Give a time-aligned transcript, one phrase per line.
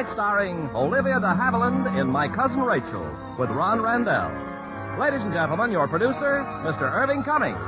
[0.00, 3.04] Tonight starring Olivia de Havilland in My Cousin Rachel
[3.38, 4.30] with Ron Randell.
[4.98, 6.90] Ladies and gentlemen, your producer, Mr.
[6.90, 7.58] Irving Cummings.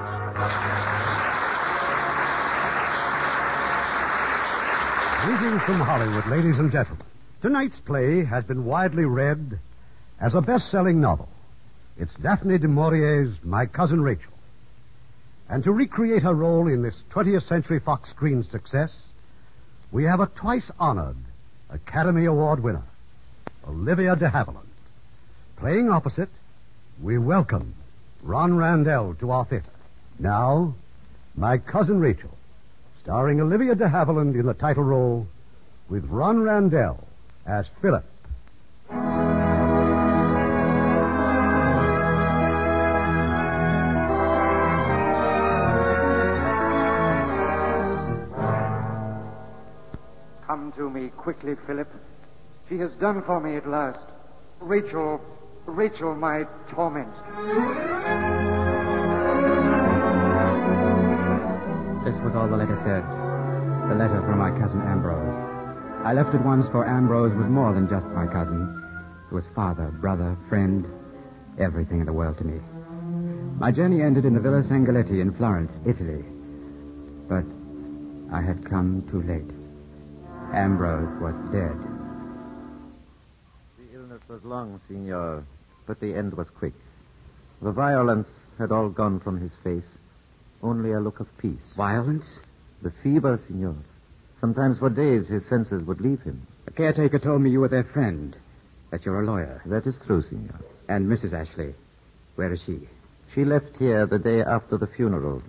[5.27, 7.05] Greetings from Hollywood, ladies and gentlemen.
[7.43, 9.59] Tonight's play has been widely read
[10.19, 11.29] as a best-selling novel.
[11.99, 14.33] It's Daphne du Maurier's My Cousin Rachel.
[15.51, 19.09] And to recreate her role in this 20th Century Fox screen success,
[19.91, 21.17] we have a twice-honored
[21.73, 22.83] Academy Award winner,
[23.67, 24.69] Olivia de Havilland.
[25.57, 26.29] Playing opposite,
[27.01, 27.75] we welcome
[28.23, 29.71] Ron Randell to our theater.
[30.19, 30.75] Now,
[31.35, 32.37] My Cousin Rachel
[33.03, 35.27] starring Olivia de Havilland in the title role,
[35.89, 37.05] with Ron Randell
[37.47, 38.05] as Philip.
[51.23, 51.89] Quickly, Philip.
[52.69, 54.07] She has done for me at last.
[54.59, 55.21] Rachel,
[55.67, 57.15] Rachel, my torment.
[62.05, 63.05] This was all the letter said.
[63.89, 65.49] The letter from my cousin Ambrose.
[66.05, 68.83] I left at once, for Ambrose was more than just my cousin.
[69.29, 70.89] He was father, brother, friend,
[71.57, 72.61] everything in the world to me.
[73.61, 76.25] My journey ended in the Villa Sangalletti in Florence, Italy.
[77.29, 77.45] But
[78.35, 79.62] I had come too late.
[80.53, 81.79] Ambrose was dead.
[83.79, 85.45] The illness was long, Signor,
[85.87, 86.75] but the end was quick.
[87.63, 89.97] The violence had all gone from his face.
[90.63, 91.73] Only a look of peace.
[91.77, 92.41] Violence?
[92.83, 93.77] The fever, Signor.
[94.41, 96.47] Sometimes for days his senses would leave him.
[96.67, 98.37] The caretaker told me you were their friend,
[98.91, 99.63] that you're a lawyer.
[99.67, 100.61] That is true, Signor.
[100.89, 101.33] And Mrs.
[101.33, 101.75] Ashley,
[102.35, 102.89] where is she?
[103.35, 105.43] She left here the day after the funeral,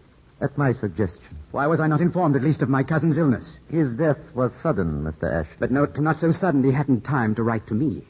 [0.44, 1.24] at my suggestion.
[1.52, 3.60] Why was I not informed at least of my cousin's illness?
[3.70, 5.32] His death was sudden, Mr.
[5.32, 5.56] Ashley.
[5.58, 8.04] But no, not so sudden he hadn't time to write to me.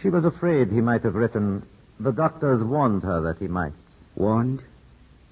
[0.00, 1.64] She was afraid he might have written.
[1.98, 3.72] The doctors warned her that he might.
[4.14, 4.62] Warned?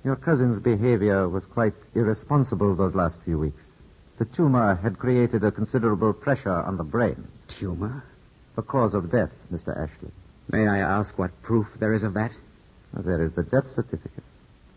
[0.05, 3.65] Your cousin's behavior was quite irresponsible those last few weeks.
[4.19, 7.29] The tumor had created a considerable pressure on the brain.
[7.49, 8.03] Tumor?
[8.57, 9.77] The cause of death, Mr.
[9.77, 10.11] Ashley.
[10.51, 12.37] May I ask what proof there is of that?
[12.93, 14.25] There is the death certificate.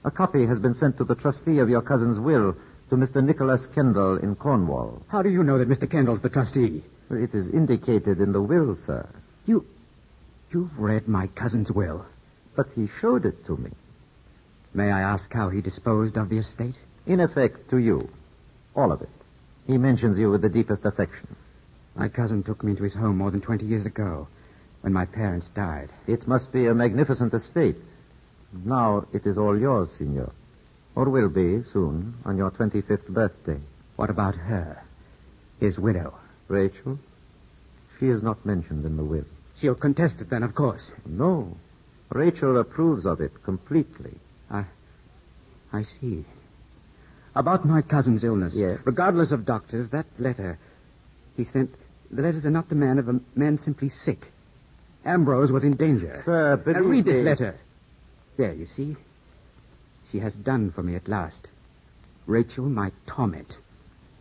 [0.06, 2.56] A copy has been sent to the trustee of your cousin's will,
[2.90, 3.24] to Mr.
[3.24, 5.02] Nicholas Kendall in Cornwall.
[5.08, 5.90] How do you know that Mr.
[5.90, 6.84] Kendall's the trustee?
[7.10, 9.08] It is indicated in the will, sir.
[9.46, 9.66] You.
[10.52, 12.06] You've read my cousin's will.
[12.56, 13.72] But he showed it to me.
[14.74, 16.78] May I ask how he disposed of the estate?
[17.06, 18.10] In effect, to you.
[18.76, 19.10] All of it.
[19.68, 21.36] He mentions you with the deepest affection.
[21.96, 24.28] My cousin took me into his home more than 20 years ago,
[24.82, 25.92] when my parents died.
[26.08, 27.78] It must be a magnificent estate.
[28.66, 30.32] Now it is all yours, Signor.
[30.96, 33.60] Or will be soon, on your 25th birthday.
[33.96, 34.84] What about her?
[35.60, 36.14] His widow?
[36.48, 37.00] Rachel?
[38.00, 39.26] She is not mentioned in the will.
[39.60, 40.94] She'll contest it then, of course.
[41.06, 41.56] No.
[42.12, 44.14] Rachel approves of it completely.
[44.52, 44.66] I.
[45.72, 46.26] I see.
[47.36, 48.54] About my cousin's illness.
[48.56, 48.80] Yes.
[48.86, 50.60] Regardless of doctors, that letter
[51.36, 51.72] he sent.
[52.12, 54.32] The letters are not the man of a man simply sick.
[55.04, 56.16] Ambrose was in danger.
[56.18, 57.56] Sir, Now read this me- letter.
[58.38, 58.96] There, you see.
[60.12, 61.50] She has done for me at last.
[62.26, 63.58] Rachel, my torment.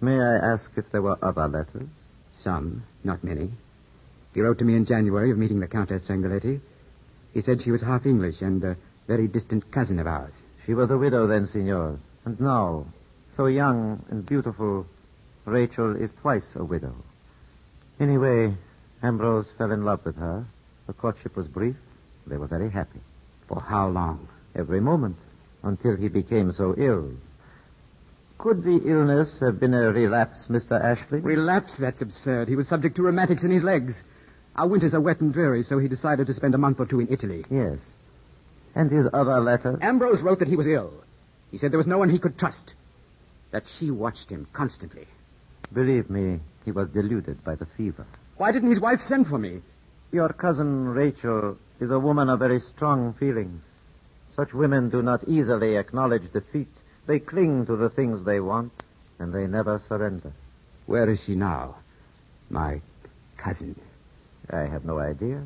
[0.01, 1.89] May I ask if there were other letters?
[2.33, 3.51] Some, not many.
[4.35, 6.61] He wrote to me in January of meeting the Countess Sangalletti.
[7.33, 8.77] He said she was half English and a
[9.07, 10.35] very distant cousin of ours.
[10.67, 11.99] She was a widow then, Signor.
[12.25, 12.87] And now,
[13.37, 14.87] so young and beautiful,
[15.45, 16.95] Rachel is twice a widow.
[17.99, 18.57] Anyway,
[19.03, 20.47] Ambrose fell in love with her,
[20.87, 21.77] The courtship was brief.
[22.27, 23.01] They were very happy.
[23.53, 24.29] For how long?
[24.55, 25.17] Every moment.
[25.63, 27.11] Until he became so ill.
[28.39, 30.83] Could the illness have been a relapse, Mr.
[30.83, 31.21] Ashley?
[31.21, 31.77] Relapse?
[31.77, 32.49] That's absurd.
[32.49, 34.05] He was subject to rheumatics in his legs.
[34.57, 37.01] Our winters are wet and dreary, so he decided to spend a month or two
[37.01, 37.45] in Italy.
[37.51, 37.79] Yes.
[38.75, 39.79] And his other letter?
[39.83, 40.93] Ambrose wrote that he was ill.
[41.51, 42.75] He said there was no one he could trust.
[43.51, 45.07] That she watched him constantly.
[45.75, 48.07] Believe me, he was deluded by the fever.
[48.39, 49.61] Why didn't his wife send for me?
[50.13, 53.65] Your cousin Rachel is a woman of very strong feelings.
[54.29, 56.69] Such women do not easily acknowledge defeat.
[57.07, 58.73] They cling to the things they want,
[59.19, 60.33] and they never surrender.
[60.85, 61.77] Where is she now?
[62.51, 62.83] My
[63.39, 63.75] cousin.
[64.51, 65.43] I have no idea.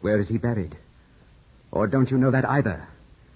[0.00, 0.76] Where is he buried?
[1.70, 2.88] Or don't you know that either?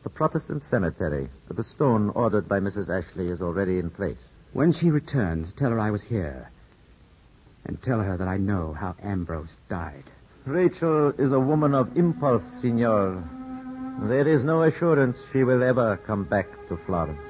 [0.03, 2.91] The Protestant cemetery, the stone ordered by Mrs.
[2.91, 4.31] Ashley, is already in place.
[4.53, 6.51] When she returns, tell her I was here.
[7.65, 10.05] And tell her that I know how Ambrose died.
[10.45, 13.23] Rachel is a woman of impulse, Signor.
[14.03, 17.27] There is no assurance she will ever come back to Florence.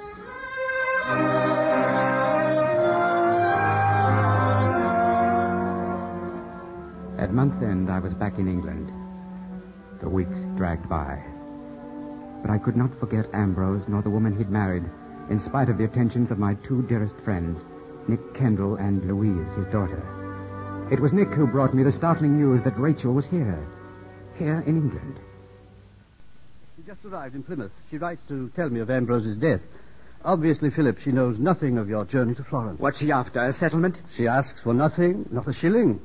[7.19, 8.91] At month's end, I was back in England.
[10.01, 11.23] The weeks dragged by.
[12.41, 14.85] But I could not forget Ambrose nor the woman he'd married,
[15.29, 17.61] in spite of the attentions of my two dearest friends,
[18.09, 20.22] Nick Kendall and Louise, his daughter.
[20.93, 23.67] It was Nick who brought me the startling news that Rachel was here.
[24.37, 25.19] Here in England.
[26.77, 27.73] She just arrived in Plymouth.
[27.91, 29.63] She writes to tell me of Ambrose's death.
[30.23, 32.79] Obviously, Philip, she knows nothing of your journey to Florence.
[32.79, 33.43] What's she after?
[33.43, 34.03] A settlement?
[34.11, 35.99] She asks for nothing, not a shilling.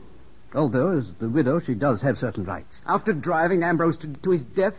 [0.56, 2.80] Although, as the widow, she does have certain rights.
[2.86, 4.76] After driving Ambrose to, to his death?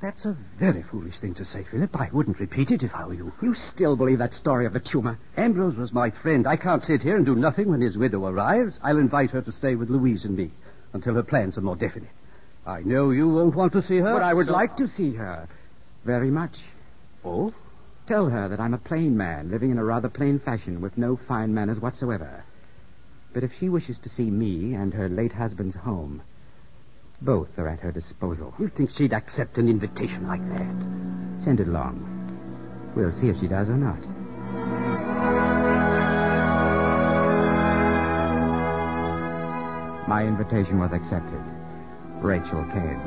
[0.00, 2.00] That's a very foolish thing to say, Philip.
[2.00, 3.32] I wouldn't repeat it if I were you.
[3.42, 5.18] You still believe that story of the tumor?
[5.36, 6.46] Ambrose was my friend.
[6.46, 8.80] I can't sit here and do nothing when his widow arrives.
[8.82, 10.52] I'll invite her to stay with Louise and me
[10.94, 12.08] until her plans are more definite.
[12.66, 14.14] I know you won't want to see her.
[14.14, 15.46] But I would so- like to see her.
[16.04, 16.60] Very much.
[17.22, 17.52] Oh?
[18.06, 21.16] Tell her that I'm a plain man, living in a rather plain fashion, with no
[21.16, 22.42] fine manners whatsoever.
[23.34, 26.22] But if she wishes to see me and her late husband's home,
[27.22, 28.54] both are at her disposal.
[28.58, 31.44] You think she'd accept an invitation like that?
[31.44, 32.06] Send it along.
[32.96, 33.98] We'll see if she does or not.
[40.08, 41.40] My invitation was accepted.
[42.20, 43.00] Rachel came.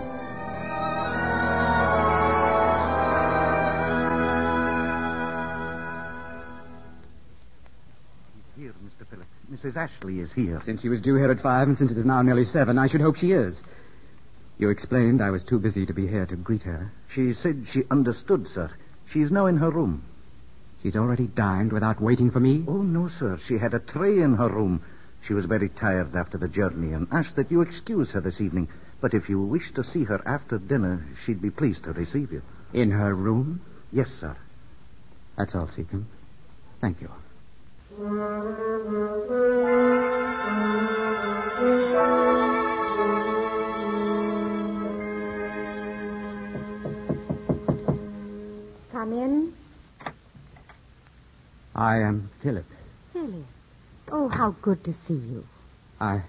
[8.55, 9.05] Here, Mr.
[9.09, 9.27] Philip.
[9.51, 9.75] Mrs.
[9.75, 10.61] Ashley is here.
[10.63, 12.87] Since she was due here at five, and since it is now nearly seven, I
[12.87, 13.63] should hope she is.
[14.63, 16.89] You explained I was too busy to be here to greet her.
[17.09, 18.71] She said she understood, sir.
[19.05, 20.05] She is now in her room.
[20.81, 22.63] She's already dined without waiting for me?
[22.65, 23.37] Oh, no, sir.
[23.45, 24.81] She had a tray in her room.
[25.27, 28.69] She was very tired after the journey and asked that you excuse her this evening.
[29.01, 32.41] But if you wish to see her after dinner, she'd be pleased to receive you.
[32.71, 33.59] In her room?
[33.91, 34.33] Yes, sir.
[35.37, 36.05] That's all, Seecombe.
[36.79, 37.09] Thank you.
[51.75, 52.65] I am Philip.
[53.13, 53.45] Philip.
[54.11, 55.45] Oh, how good to see you.
[55.99, 56.21] I.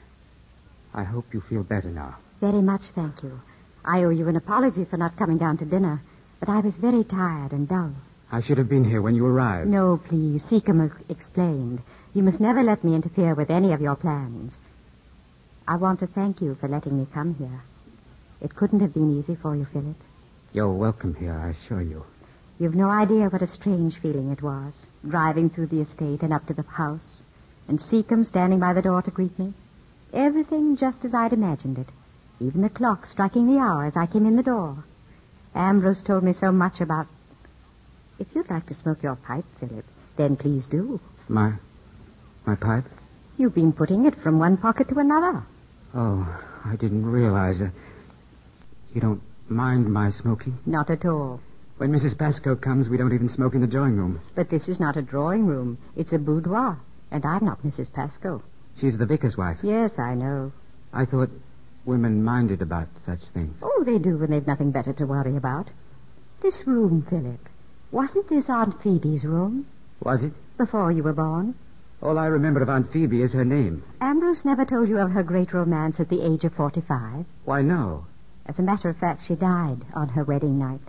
[0.95, 2.17] I hope you feel better now.
[2.41, 3.41] Very much, thank you.
[3.85, 6.01] I owe you an apology for not coming down to dinner,
[6.41, 7.93] but I was very tired and dull.
[8.31, 9.69] I should have been here when you arrived.
[9.69, 10.43] No, please.
[10.43, 11.83] Seecombe explained.
[12.15, 14.59] You must never let me interfere with any of your plans.
[15.69, 17.63] I want to thank you for letting me come here.
[18.41, 19.97] It couldn't have been easy for you, Philip.
[20.53, 22.05] You're welcome here, I assure you.
[22.59, 26.47] You've no idea what a strange feeling it was, driving through the estate and up
[26.47, 27.23] to the house,
[27.67, 29.55] and Seecombe standing by the door to greet me.
[30.13, 31.89] Everything just as I'd imagined it.
[32.39, 34.85] Even the clock striking the hour as I came in the door.
[35.55, 37.09] Ambrose told me so much about...
[38.21, 39.85] If you'd like to smoke your pipe, Philip,
[40.17, 41.01] then please do.
[41.29, 41.55] My.
[42.47, 42.85] my pipe?
[43.37, 45.43] You've been putting it from one pocket to another.
[45.93, 47.73] Oh, I didn't realize it.
[48.95, 50.57] You don't mind my smoking?
[50.65, 51.41] Not at all.
[51.77, 52.17] When Mrs.
[52.17, 54.21] Pascoe comes, we don't even smoke in the drawing room.
[54.35, 55.79] But this is not a drawing room.
[55.97, 56.79] It's a boudoir.
[57.11, 57.93] And I'm not Mrs.
[57.93, 58.43] Pascoe.
[58.77, 59.59] She's the vicar's wife.
[59.63, 60.53] Yes, I know.
[60.93, 61.31] I thought
[61.85, 63.57] women minded about such things.
[63.63, 65.69] Oh, they do when they've nothing better to worry about.
[66.43, 67.41] This room, Philip.
[67.91, 69.67] Wasn't this Aunt Phoebe's room
[70.01, 70.33] Was it?
[70.57, 71.55] before you were born?
[72.03, 73.83] All I remember of Aunt Phoebe is her name.
[74.01, 77.25] Ambrose never told you of her great romance at the age of 45.
[77.45, 78.07] Why, no.
[78.47, 80.83] As a matter of fact, she died on her wedding night.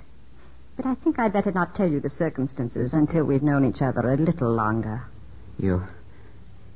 [0.75, 4.11] But I think I'd better not tell you the circumstances until we've known each other
[4.11, 5.03] a little longer.
[5.57, 5.83] You.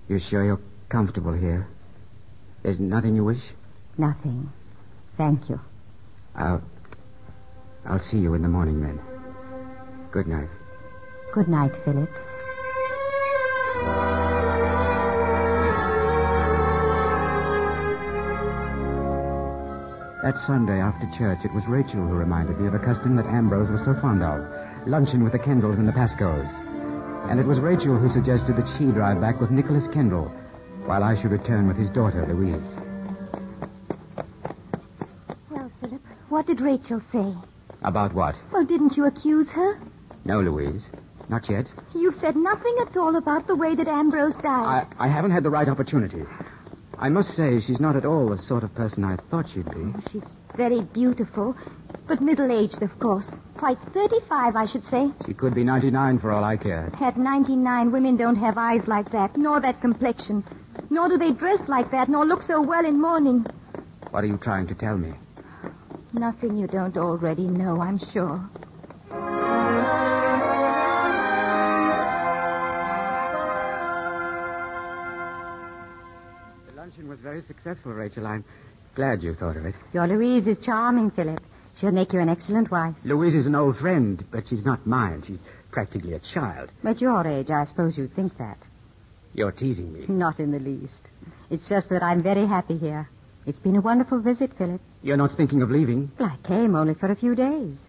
[0.08, 1.68] You're sure you're comfortable here?
[2.64, 3.44] There's nothing you wish?
[3.98, 4.52] Nothing.
[5.18, 5.60] Thank you.
[6.36, 6.62] I'll.
[7.86, 9.00] I'll see you in the morning then.
[10.12, 10.50] Good night.
[11.34, 12.10] Good night, Philip.
[20.22, 23.72] That Sunday after church, it was Rachel who reminded me of a custom that Ambrose
[23.72, 24.46] was so fond of
[24.86, 26.48] luncheon with the Kendalls and the Pascoes.
[27.30, 30.26] And it was Rachel who suggested that she drive back with Nicholas Kendall
[30.86, 32.68] while I should return with his daughter, Louise.
[35.50, 37.34] Well, Philip, what did Rachel say?
[37.84, 38.36] About what?
[38.52, 39.80] Well, didn't you accuse her?
[40.26, 40.84] No, Louise.
[41.30, 41.68] Not yet.
[41.96, 44.88] You've said nothing at all about the way that Ambrose died.
[44.98, 46.24] I, I haven't had the right opportunity.
[47.02, 49.94] I must say, she's not at all the sort of person I thought she'd be.
[49.96, 51.56] Oh, She's very beautiful,
[52.08, 53.40] but middle-aged, of course.
[53.58, 55.10] Quite 35, I should say.
[55.26, 56.92] She could be 99 for all I care.
[57.00, 60.44] At 99, women don't have eyes like that, nor that complexion.
[60.90, 63.46] Nor do they dress like that, nor look so well in mourning.
[64.12, 65.14] What are you trying to tell me?
[66.12, 68.50] Nothing you don't already know, I'm sure.
[77.20, 78.26] Was very successful, Rachel.
[78.26, 78.46] I'm
[78.96, 79.76] glad you thought of it.
[79.94, 81.42] Your Louise is charming, Philip.
[81.76, 82.96] She'll make you an excellent wife.
[83.04, 85.24] Louise is an old friend, but she's not mine.
[85.28, 85.40] She's
[85.72, 86.72] practically a child.
[86.84, 88.58] At your age, I suppose you'd think that.
[89.34, 90.06] You're teasing me.
[90.08, 91.04] Not in the least.
[91.50, 93.10] It's just that I'm very happy here.
[93.46, 94.82] It's been a wonderful visit, Philip.
[95.02, 96.12] You're not thinking of leaving?
[96.20, 97.80] Well, I came only for a few days.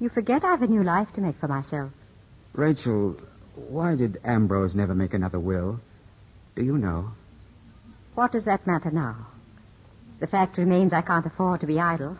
[0.00, 1.92] You forget I've a new life to make for myself.
[2.54, 3.16] Rachel,
[3.54, 5.80] why did Ambrose never make another will?
[6.56, 7.12] Do you know?
[8.14, 9.26] What does that matter now?
[10.20, 12.18] The fact remains I can't afford to be idle.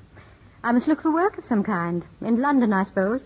[0.63, 2.05] I must look for work of some kind.
[2.21, 3.25] In London, I suppose.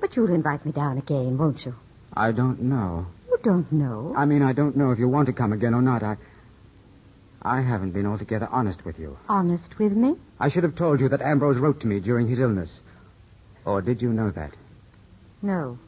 [0.00, 1.74] But you'll invite me down again, won't you?
[2.12, 3.06] I don't know.
[3.28, 4.14] You don't know.
[4.16, 6.02] I mean, I don't know if you want to come again or not.
[6.02, 6.16] I.
[7.42, 9.16] I haven't been altogether honest with you.
[9.28, 10.16] Honest with me?
[10.40, 12.80] I should have told you that Ambrose wrote to me during his illness.
[13.64, 14.52] Or did you know that?
[15.42, 15.78] No.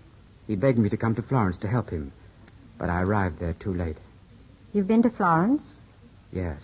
[0.47, 2.13] He begged me to come to Florence to help him,
[2.79, 3.97] but I arrived there too late.
[4.73, 5.81] You've been to Florence?
[6.33, 6.61] Yes.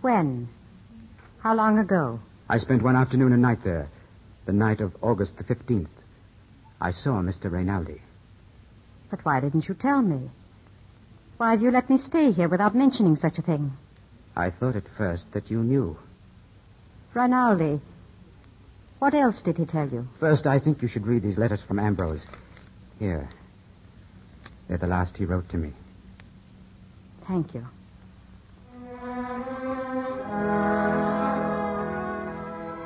[0.00, 0.48] When?
[1.40, 2.20] How long ago?
[2.48, 3.88] I spent one afternoon and night there,
[4.46, 5.88] the night of August the 15th.
[6.80, 7.50] I saw Mr.
[7.50, 8.00] Rinaldi.
[9.10, 10.30] But why didn't you tell me?
[11.36, 13.72] Why have you let me stay here without mentioning such a thing?
[14.36, 15.96] I thought at first that you knew.
[17.14, 17.80] Rinaldi.
[18.98, 20.06] What else did he tell you?
[20.20, 22.24] First, I think you should read these letters from Ambrose.
[22.98, 23.28] Here.
[24.68, 25.72] They're the last he wrote to me.
[27.26, 27.66] Thank you.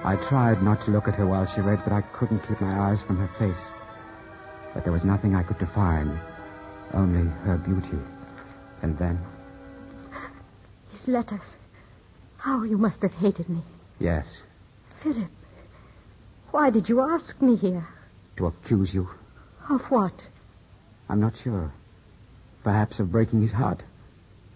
[0.05, 2.91] I tried not to look at her while she read, but I couldn't keep my
[2.91, 3.71] eyes from her face.
[4.75, 6.21] But there was nothing I could define,
[6.93, 7.99] only her beauty.
[8.83, 9.19] And then,
[10.93, 11.41] His letters.
[12.37, 13.63] How you must have hated me.
[13.99, 14.27] yes,
[15.03, 15.31] Philip,
[16.51, 17.87] why did you ask me here?
[18.37, 19.09] to accuse you.
[19.71, 20.13] Of what?
[21.09, 21.73] I'm not sure.
[22.63, 23.83] Perhaps of breaking his heart,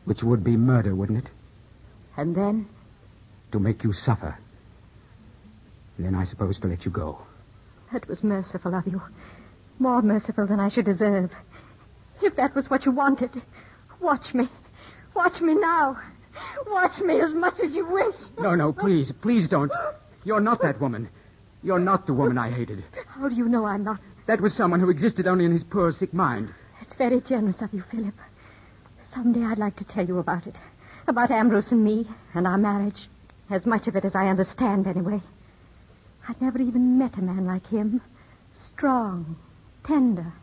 [0.04, 1.30] which would be murder, wouldn't it?
[2.16, 2.68] And then?
[3.52, 4.36] To make you suffer.
[5.98, 7.18] Then I suppose to let you go.
[7.92, 9.02] That was merciful of you.
[9.78, 11.32] More merciful than I should deserve.
[12.22, 13.30] If that was what you wanted,
[14.00, 14.48] watch me.
[15.14, 15.98] Watch me now.
[16.66, 18.14] Watch me as much as you wish.
[18.38, 19.72] No, no, please, please don't.
[20.24, 21.08] You're not that woman.
[21.62, 22.84] You're not the woman I hated.
[23.08, 24.00] How do you know I'm not?
[24.26, 26.52] That was someone who existed only in his poor, sick mind.
[26.82, 28.14] It's very generous of you, Philip.
[29.12, 30.54] Someday I'd like to tell you about it.
[31.08, 33.08] About Ambrose and me and our marriage.
[33.50, 35.20] As much of it as I understand, anyway.
[36.30, 38.02] I'd never even met a man like him.
[38.52, 39.36] Strong,
[39.82, 40.34] tender,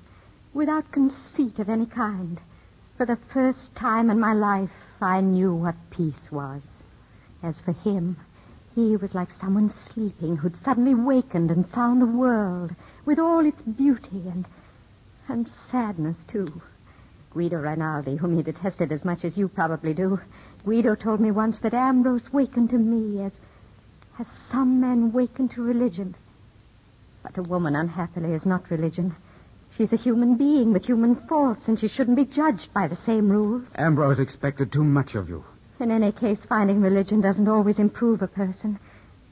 [0.52, 2.42] without conceit of any kind.
[2.98, 6.64] For the first time in my life, I knew what peace was.
[7.44, 8.18] As for him,
[8.74, 12.74] he was like someone sleeping who'd suddenly wakened and found the world
[13.06, 14.48] with all its beauty and
[15.28, 16.62] and sadness too.
[17.32, 20.20] Guido Rinaldi, whom he detested as much as you probably do,
[20.64, 23.40] Guido told me once that Ambrose wakened to me as
[24.20, 26.16] as some men waken to religion.
[27.24, 29.16] But a woman, unhappily, is not religion.
[29.76, 33.30] She's a human being with human faults, and she shouldn't be judged by the same
[33.30, 33.68] rules.
[33.76, 35.44] Ambrose expected too much of you.
[35.80, 38.80] In any case, finding religion doesn't always improve a person.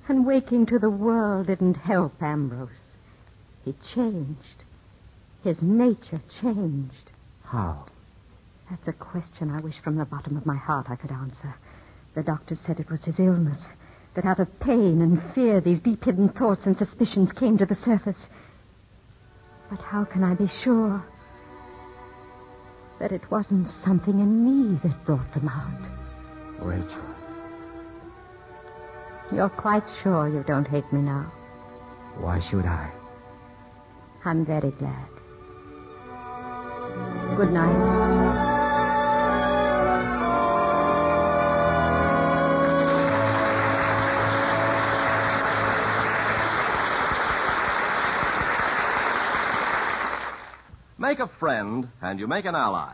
[0.10, 2.98] And waking to the world didn't help Ambrose.
[3.64, 4.66] He changed.
[5.44, 7.12] His nature changed.
[7.44, 7.86] How?
[8.70, 11.56] That's a question I wish from the bottom of my heart I could answer.
[12.16, 13.68] The doctors said it was his illness.
[14.16, 17.76] That out of pain and fear, these deep hidden thoughts and suspicions came to the
[17.76, 18.30] surface.
[19.70, 21.04] But how can I be sure
[23.00, 25.90] that it wasn't something in me that brought them out?
[26.60, 27.02] Rachel.
[29.32, 31.32] You're quite sure you don't hate me now?
[32.18, 32.92] Why should I?
[34.26, 35.08] I'm very glad.
[37.36, 38.23] Good night.
[51.04, 52.94] Make a friend, and you make an ally.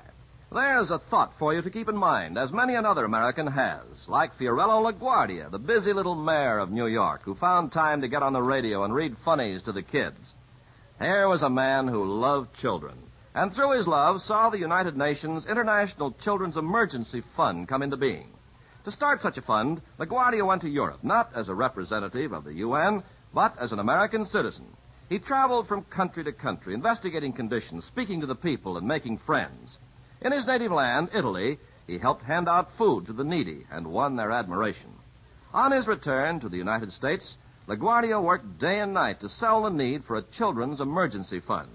[0.51, 4.35] There's a thought for you to keep in mind, as many another American has, like
[4.35, 8.33] Fiorello LaGuardia, the busy little mayor of New York, who found time to get on
[8.33, 10.33] the radio and read funnies to the kids.
[10.97, 12.97] Here was a man who loved children,
[13.35, 18.31] and through his love saw the United Nations International Children's Emergency Fund come into being.
[18.85, 22.55] To start such a fund, LaGuardia went to Europe, not as a representative of the
[22.55, 23.03] UN,
[23.35, 24.65] but as an American citizen.
[25.09, 29.79] He traveled from country to country, investigating conditions, speaking to the people, and making friends.
[30.21, 34.15] In his native land, Italy, he helped hand out food to the needy and won
[34.15, 34.93] their admiration.
[35.51, 39.71] On his return to the United States, LaGuardia worked day and night to sell the
[39.71, 41.71] need for a children's emergency fund.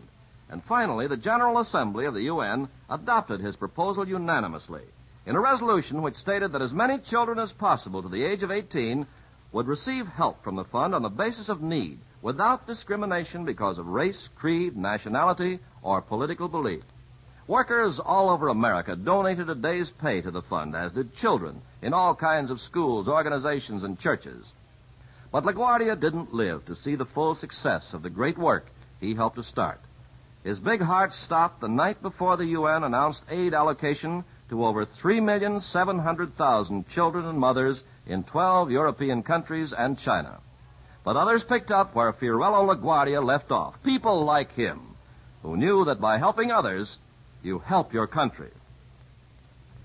[0.49, 4.85] And finally, the General Assembly of the UN adopted his proposal unanimously
[5.27, 8.53] in a resolution which stated that as many children as possible to the age of
[8.53, 9.07] 18
[9.55, 13.87] would receive help from the fund on the basis of need without discrimination because of
[13.87, 16.83] race, creed, nationality, or political belief.
[17.47, 21.95] Workers all over America donated a day's pay to the fund, as did children in
[21.95, 24.53] all kinds of schools, organizations, and churches.
[25.31, 28.67] But LaGuardia didn't live to see the full success of the great work
[29.01, 29.81] he helped to start.
[30.43, 36.89] His big heart stopped the night before the UN announced aid allocation to over 3,700,000
[36.89, 40.39] children and mothers in 12 European countries and China.
[41.05, 43.83] But others picked up where Fiorello LaGuardia left off.
[43.83, 44.81] People like him,
[45.43, 46.99] who knew that by helping others,
[47.43, 48.51] you help your country.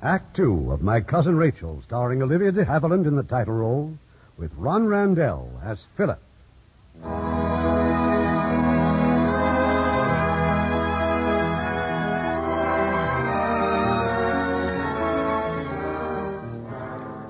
[0.02, 3.98] Act two of My Cousin Rachel, starring Olivia de Havilland in the title role,
[4.38, 6.22] with Ron Randell as Philip.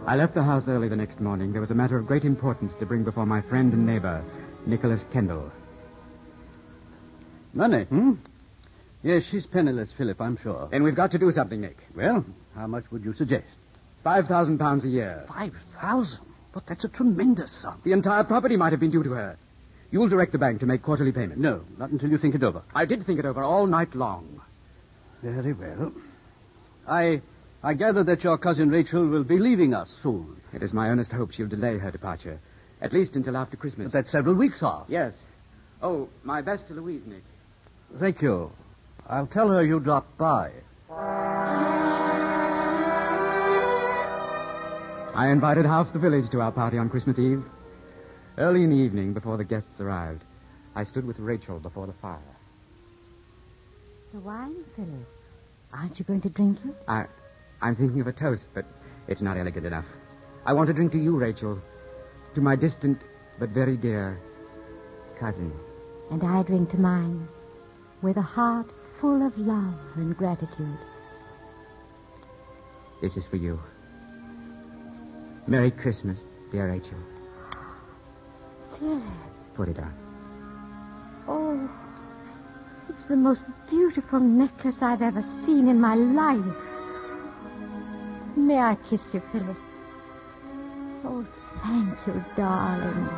[0.09, 1.51] I left the house early the next morning.
[1.51, 4.25] There was a matter of great importance to bring before my friend and neighbor,
[4.65, 5.51] Nicholas Kendall.
[7.53, 8.13] Money, hmm?
[9.03, 10.67] Yes, she's penniless, Philip, I'm sure.
[10.71, 11.77] Then we've got to do something, Nick.
[11.95, 13.45] Well, how much would you suggest?
[14.03, 15.25] Five thousand pounds a year.
[15.27, 16.25] Five thousand?
[16.55, 17.79] But that's a tremendous sum.
[17.83, 19.37] The entire property might have been due to her.
[19.91, 21.43] You'll direct the bank to make quarterly payments.
[21.43, 22.63] No, not until you think it over.
[22.73, 24.41] I did think it over all night long.
[25.21, 25.93] Very well.
[26.87, 27.21] I
[27.61, 30.39] I gather that your cousin Rachel will be leaving us soon.
[30.53, 32.39] It is my earnest hope she'll delay her departure.
[32.81, 33.87] At least until after Christmas.
[33.87, 34.85] But that's several weeks off.
[34.87, 35.13] Yes.
[35.81, 37.23] Oh, my best to Louise, Nick.
[37.99, 38.51] Thank you.
[39.07, 40.51] I'll tell her you dropped by.
[45.15, 47.43] I invited half the village to our party on Christmas Eve.
[48.37, 50.23] Early in the evening, before the guests arrived,
[50.75, 52.19] I stood with Rachel before the fire.
[54.13, 55.07] The wine, Philip.
[55.73, 56.73] Aren't you going to drink it?
[56.87, 57.05] I,
[57.61, 58.65] I'm thinking of a toast, but
[59.07, 59.85] it's not elegant enough.
[60.45, 61.59] I want to drink to you, Rachel.
[62.35, 63.01] To my distant
[63.39, 64.19] but very dear
[65.19, 65.51] cousin.
[66.11, 67.27] And I drink to mine
[68.01, 68.67] with a heart
[68.99, 70.77] full of love and gratitude.
[73.01, 73.59] This is for you.
[75.47, 76.19] Merry Christmas,
[76.51, 76.97] dear Rachel.
[78.77, 79.03] Philip.
[79.55, 79.93] Put it on.
[81.27, 81.69] Oh,
[82.89, 86.68] it's the most beautiful necklace I've ever seen in my life.
[88.39, 89.57] May I kiss you, Philip?
[91.03, 91.25] Oh,
[91.61, 93.09] thank you, darling.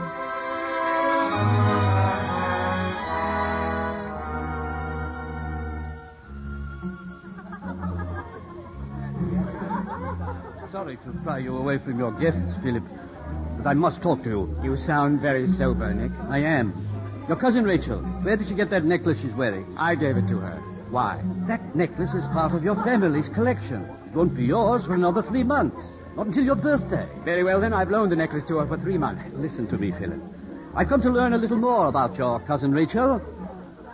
[10.72, 12.84] Sorry to pry you away from your guests, Philip,
[13.58, 14.60] but I must talk to you.
[14.64, 16.12] You sound very sober, Nick.
[16.30, 16.74] I am.
[17.28, 19.76] Your cousin Rachel, where did she get that necklace she's wearing?
[19.78, 20.71] I gave it to her.
[20.92, 21.22] Why?
[21.48, 23.86] That necklace is part of your family's collection.
[24.06, 25.80] It won't be yours for another three months.
[26.18, 27.08] Not until your birthday.
[27.24, 27.72] Very well, then.
[27.72, 29.32] I've loaned the necklace to her for three months.
[29.34, 30.22] Listen to me, Philip.
[30.76, 33.22] I've come to learn a little more about your cousin Rachel.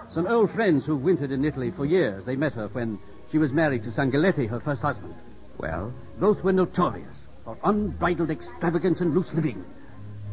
[0.10, 2.26] Some old friends who've wintered in Italy for years.
[2.26, 2.98] They met her when
[3.32, 5.14] she was married to Sangalletti, her first husband.
[5.60, 5.94] Well?
[6.20, 9.64] Both were notorious for unbridled extravagance and loose living.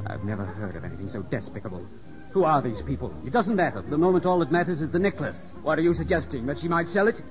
[0.07, 1.87] I've never heard of anything so despicable.
[2.35, 3.15] Who are these people?
[3.25, 3.81] It doesn't matter.
[3.81, 5.37] For the moment, all that matters is the necklace.
[5.63, 6.47] What are you suggesting?
[6.47, 7.23] That she might sell it?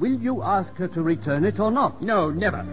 [0.00, 2.02] Will you ask her to return it or not?
[2.02, 2.64] No, never.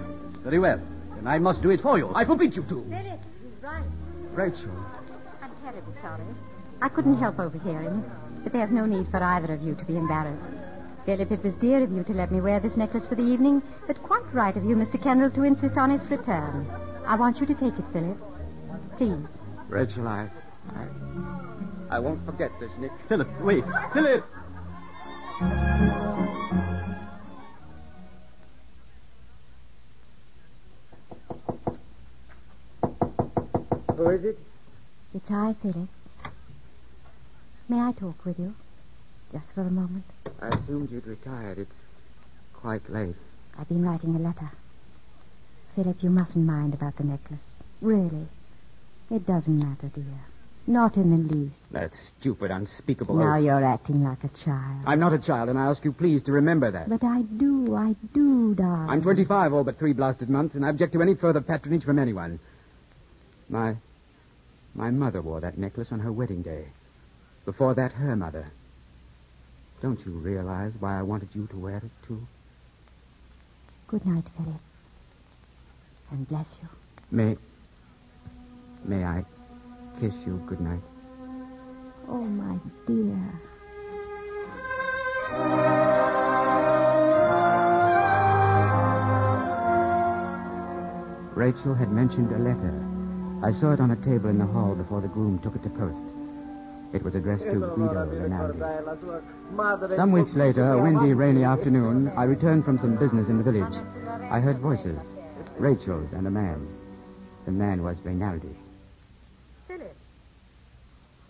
[0.44, 0.82] Very well.
[1.14, 2.12] Then I must do it for you.
[2.16, 2.84] I forbid you to.
[2.90, 3.84] Philip, he's right.
[4.34, 4.72] Rachel.
[5.44, 6.24] I'm terribly sorry.
[6.82, 8.04] I couldn't help overhearing,
[8.42, 10.50] but there's no need for either of you to be embarrassed.
[11.06, 13.62] Philip, it was dear of you to let me wear this necklace for the evening,
[13.86, 15.00] but quite right of you, Mr.
[15.00, 16.68] Kendall, to insist on its return.
[17.06, 18.18] I want you to take it, Philip.
[18.98, 19.28] please.
[19.68, 20.32] Rachel, I,
[20.76, 20.88] I,
[21.90, 22.92] I won't forget this, Nick.
[23.08, 23.64] Philip, wait.
[23.94, 24.24] Philip!
[33.96, 34.40] Who is it?
[35.16, 35.90] It's I, Philip.
[37.68, 38.54] May I talk with you?
[39.32, 40.06] Just for a moment.
[40.42, 41.58] I assumed you'd retired.
[41.58, 41.76] It's
[42.54, 43.16] quite late.
[43.58, 44.52] I've been writing a letter.
[45.76, 47.40] Philip, you mustn't mind about the necklace.
[47.82, 48.28] Really.
[49.10, 50.20] It doesn't matter, dear.
[50.68, 51.56] Not in the least.
[51.72, 53.44] That's stupid, unspeakable Now oath.
[53.44, 54.84] you're acting like a child.
[54.86, 56.90] I'm not a child, and I ask you please to remember that.
[56.90, 58.90] But I do, I do, darling.
[58.90, 61.98] I'm 25 all but three blasted months, and I object to any further patronage from
[61.98, 62.40] anyone.
[63.50, 63.78] My.
[64.76, 66.66] My mother wore that necklace on her wedding day.
[67.46, 68.52] Before that, her mother.
[69.82, 72.22] Don't you realize why I wanted you to wear it, too?
[73.88, 74.62] Good night, Philip.
[76.12, 76.68] And bless you.
[77.10, 77.38] May.
[78.86, 79.26] May I
[80.00, 80.82] kiss you good night?
[82.08, 82.58] Oh, my
[82.88, 83.20] dear.
[91.36, 92.86] Rachel had mentioned a letter.
[93.44, 95.70] I saw it on a table in the hall before the groom took it to
[95.70, 95.98] post.
[96.94, 98.60] It was addressed to Guido Rinaldi.
[99.96, 103.76] Some weeks later, a windy, rainy afternoon, I returned from some business in the village.
[104.32, 105.00] I heard voices,
[105.58, 106.72] Rachel's and a man's.
[107.46, 108.56] The man was Rinaldi.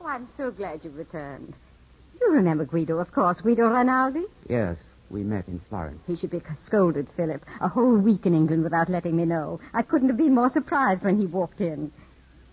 [0.10, 0.22] Philip.
[0.22, 1.54] I'm so glad you've returned.
[2.19, 3.41] You remember Guido, of course.
[3.41, 4.26] Guido Rinaldi?
[4.48, 4.78] Yes,
[5.10, 6.02] we met in Florence.
[6.08, 7.45] He should be scolded, Philip.
[7.62, 9.60] A whole week in England without letting me know.
[9.74, 11.91] I couldn't have been more surprised when he walked in.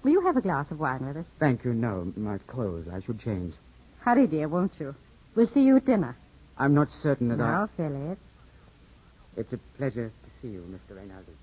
[0.03, 1.27] Will you have a glass of wine with us?
[1.38, 2.12] Thank you, no.
[2.16, 2.87] My clothes.
[2.92, 3.55] I should change.
[4.01, 4.95] Hurry, dear, won't you?
[5.35, 6.16] We'll see you at dinner.
[6.59, 8.19] I'm not certain that now, Philip.
[9.37, 10.97] It's a pleasure to see you, Mr.
[10.97, 11.35] Rinaldi.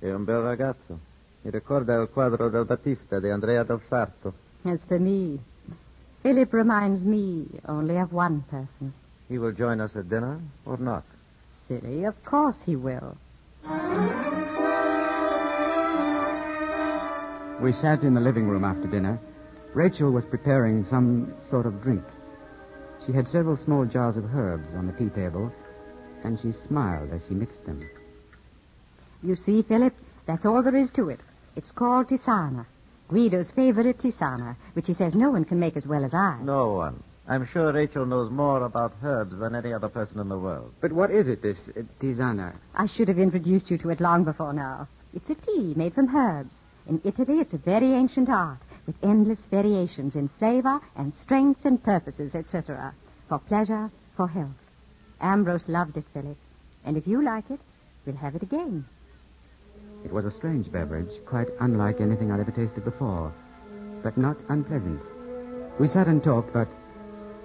[0.00, 0.98] È un bel ragazzo.
[1.42, 4.48] Mi ricorda il quadro del Battista di Andrea del Sarto.
[4.64, 5.40] As for me,
[6.22, 8.92] Philip reminds me only of one person.
[9.28, 11.04] He will join us at dinner or not?
[11.62, 13.16] Silly, of course he will.
[17.60, 19.18] We sat in the living room after dinner.
[19.72, 22.02] Rachel was preparing some sort of drink.
[23.06, 25.52] She had several small jars of herbs on the tea table,
[26.22, 27.80] and she smiled as she mixed them.
[29.22, 29.94] You see, Philip,
[30.26, 31.20] that's all there is to it.
[31.56, 32.66] It's called Tisana.
[33.10, 36.38] Guido's favorite Tisana, which he says no one can make as well as I.
[36.42, 37.02] No one.
[37.26, 40.72] I'm sure Rachel knows more about herbs than any other person in the world.
[40.80, 42.54] But what is it, this uh, tisana?
[42.74, 44.88] I should have introduced you to it long before now.
[45.12, 46.64] It's a tea made from herbs.
[46.86, 51.82] In Italy, it's a very ancient art with endless variations in flavor and strength and
[51.82, 52.94] purposes, etc.
[53.28, 54.50] For pleasure, for health.
[55.20, 56.36] Ambrose loved it, Philip.
[56.84, 57.60] And if you like it,
[58.06, 58.86] we'll have it again.
[60.04, 63.32] It was a strange beverage, quite unlike anything I'd ever tasted before,
[64.02, 65.02] but not unpleasant.
[65.78, 66.68] We sat and talked, but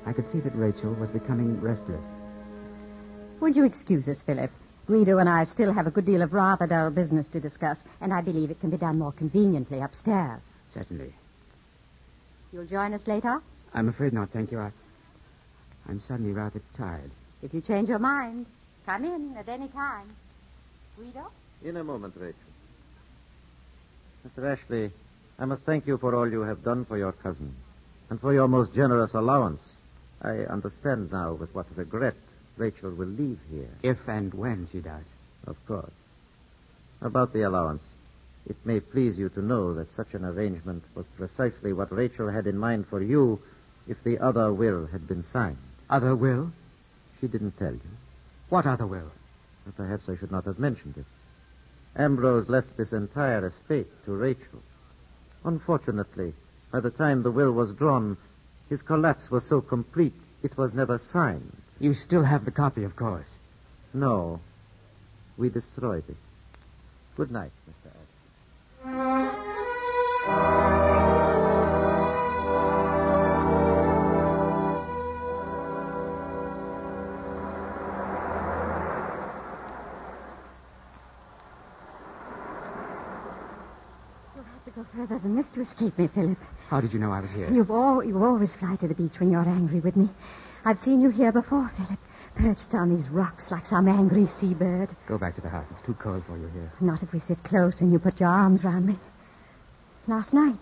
[0.05, 2.03] I could see that Rachel was becoming restless.
[3.41, 4.51] Would you excuse us, Philip?
[4.87, 8.13] Guido and I still have a good deal of rather dull business to discuss, and
[8.13, 10.41] I believe it can be done more conveniently upstairs.
[10.73, 11.13] Certainly.
[12.53, 13.41] You'll join us later?
[13.73, 14.59] I'm afraid not, thank you.
[14.59, 14.71] I,
[15.89, 17.11] I'm suddenly rather tired.
[17.41, 18.45] If you change your mind,
[18.85, 20.15] come in at any time.
[20.97, 21.31] Guido?
[21.63, 22.39] In a moment, Rachel.
[24.27, 24.51] Mr.
[24.51, 24.91] Ashley,
[25.37, 27.55] I must thank you for all you have done for your cousin
[28.09, 29.61] and for your most generous allowance.
[30.21, 32.15] I understand now with what regret
[32.57, 33.69] Rachel will leave here.
[33.83, 35.05] If and when she does.
[35.45, 35.91] Of course.
[37.01, 37.85] About the allowance,
[38.47, 42.47] it may please you to know that such an arrangement was precisely what Rachel had
[42.47, 43.39] in mind for you
[43.87, 45.57] if the other will had been signed.
[45.89, 46.51] Other will?
[47.19, 47.81] She didn't tell you.
[48.49, 49.11] What other will?
[49.75, 51.05] Perhaps I should not have mentioned it.
[51.95, 54.61] Ambrose left this entire estate to Rachel.
[55.43, 56.33] Unfortunately,
[56.71, 58.17] by the time the will was drawn,
[58.69, 61.55] his collapse was so complete it was never signed.
[61.79, 63.37] You still have the copy, of course.
[63.93, 64.39] No.
[65.37, 66.17] We destroyed it.
[67.15, 67.91] Good night, Mr.
[68.85, 70.64] Adams.
[85.65, 86.37] Escape me, Philip.
[86.69, 87.51] How did you know I was here?
[87.51, 90.09] You've all, you always fly to the beach when you're angry with me.
[90.63, 91.99] I've seen you here before, Philip,
[92.35, 94.95] perched on these rocks like some angry seabird.
[95.07, 95.65] Go back to the house.
[95.71, 96.71] It's too cold for you here.
[96.79, 98.97] Not if we sit close and you put your arms round me.
[100.07, 100.61] Last night,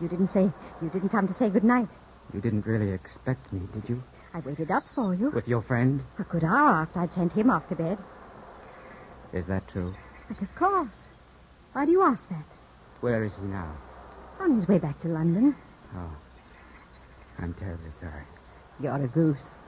[0.00, 0.50] you didn't say,
[0.82, 1.88] you didn't come to say good night.
[2.34, 4.02] You didn't really expect me, did you?
[4.34, 5.30] I waited up for you.
[5.30, 6.02] With your friend?
[6.18, 7.98] A good hour after I'd sent him off to bed.
[9.32, 9.94] Is that true?
[10.28, 11.08] But of course.
[11.72, 12.44] Why do you ask that?
[13.00, 13.76] Where is he now?
[14.40, 15.54] On his way back to London.
[15.96, 16.10] Oh.
[17.38, 18.24] I'm terribly sorry.
[18.80, 19.58] You're a goose.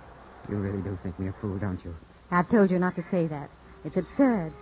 [0.48, 1.94] You really do think me a fool, don't you?
[2.30, 3.50] I've told you not to say that.
[3.84, 4.52] It's absurd.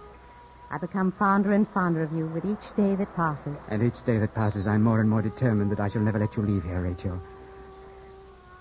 [0.71, 3.57] I become fonder and fonder of you with each day that passes.
[3.71, 6.37] And each day that passes, I'm more and more determined that I shall never let
[6.37, 7.19] you leave here, Rachel.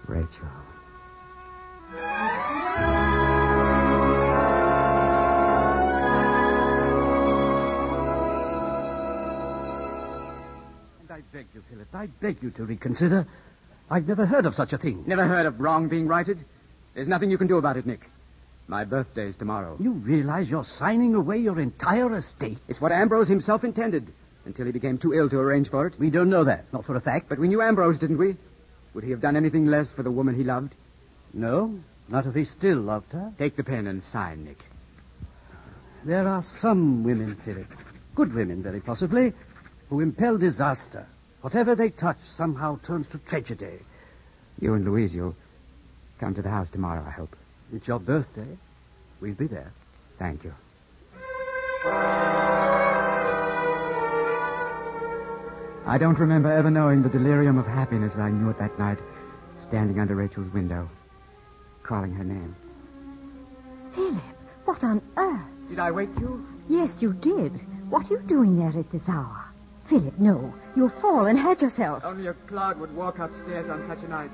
[0.07, 0.47] Rachel.
[11.33, 13.27] Beg you, Philip, I beg you to reconsider.
[13.89, 15.03] I've never heard of such a thing.
[15.07, 16.43] Never heard of wrong being righted?
[16.93, 18.09] There's nothing you can do about it, Nick.
[18.67, 19.77] My birthday's tomorrow.
[19.79, 22.59] You realize you're signing away your entire estate?
[22.67, 24.11] It's what Ambrose himself intended,
[24.45, 25.97] until he became too ill to arrange for it.
[25.99, 27.29] We don't know that, not for a fact.
[27.29, 28.35] But we knew Ambrose, didn't we?
[28.93, 30.73] Would he have done anything less for the woman he loved?
[31.33, 33.31] No, not if he still loved her.
[33.37, 34.63] Take the pen and sign, Nick.
[36.03, 37.67] There are some women, Philip,
[38.15, 39.33] good women very possibly,
[39.89, 41.05] who impel disaster.
[41.41, 43.79] Whatever they touch somehow turns to tragedy.
[44.59, 45.35] You and Louise, you'll
[46.19, 47.35] come to the house tomorrow, I hope.
[47.73, 48.57] It's your birthday.
[49.21, 49.71] We'll be there.
[50.17, 50.53] Thank you.
[55.85, 58.99] I don't remember ever knowing the delirium of happiness I knew it that night,
[59.57, 60.89] standing under Rachel's window,
[61.83, 62.55] calling her name.
[63.95, 64.21] Philip,
[64.65, 65.41] what on earth?
[65.69, 66.45] Did I wake you?
[66.67, 67.53] Yes, you did.
[67.89, 69.46] What are you doing there at this hour?
[69.87, 70.53] Philip, no.
[70.75, 72.03] You'll fall and hurt yourself.
[72.05, 74.31] Only a cloud would walk upstairs on such a night.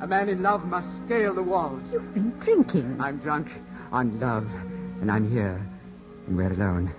[0.00, 1.82] A man in love must scale the walls.
[1.92, 2.96] You've been drinking.
[3.00, 3.48] I'm drunk
[3.90, 4.46] on love,
[5.00, 5.60] and I'm here,
[6.26, 6.92] and we're alone.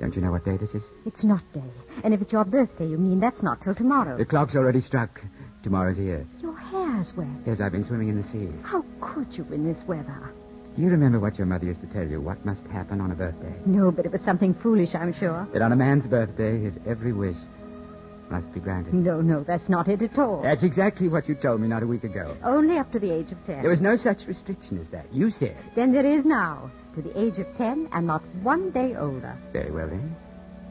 [0.00, 0.84] Don't you know what day this is?
[1.06, 1.62] It's not day.
[2.04, 4.16] And if it's your birthday, you mean that's not till tomorrow.
[4.16, 5.20] The clock's already struck.
[5.64, 6.24] Tomorrow's here.
[6.40, 7.26] Your hair's wet.
[7.46, 8.48] Yes, I've been swimming in the sea.
[8.62, 10.32] How could you in this weather?
[10.78, 12.20] Do you remember what your mother used to tell you?
[12.20, 13.52] What must happen on a birthday?
[13.66, 15.48] No, but it was something foolish, I'm sure.
[15.52, 17.34] That on a man's birthday, his every wish
[18.30, 18.94] must be granted.
[18.94, 20.40] No, no, that's not it at all.
[20.40, 22.36] That's exactly what you told me not a week ago.
[22.44, 23.60] Only up to the age of ten.
[23.60, 25.12] There was no such restriction as that.
[25.12, 25.56] You said.
[25.74, 29.36] Then there is now, to the age of ten and not one day older.
[29.52, 30.14] Very well, then.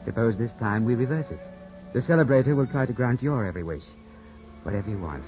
[0.06, 1.40] Suppose this time we reverse it.
[1.92, 3.84] The celebrator will try to grant your every wish.
[4.62, 5.24] Whatever you want.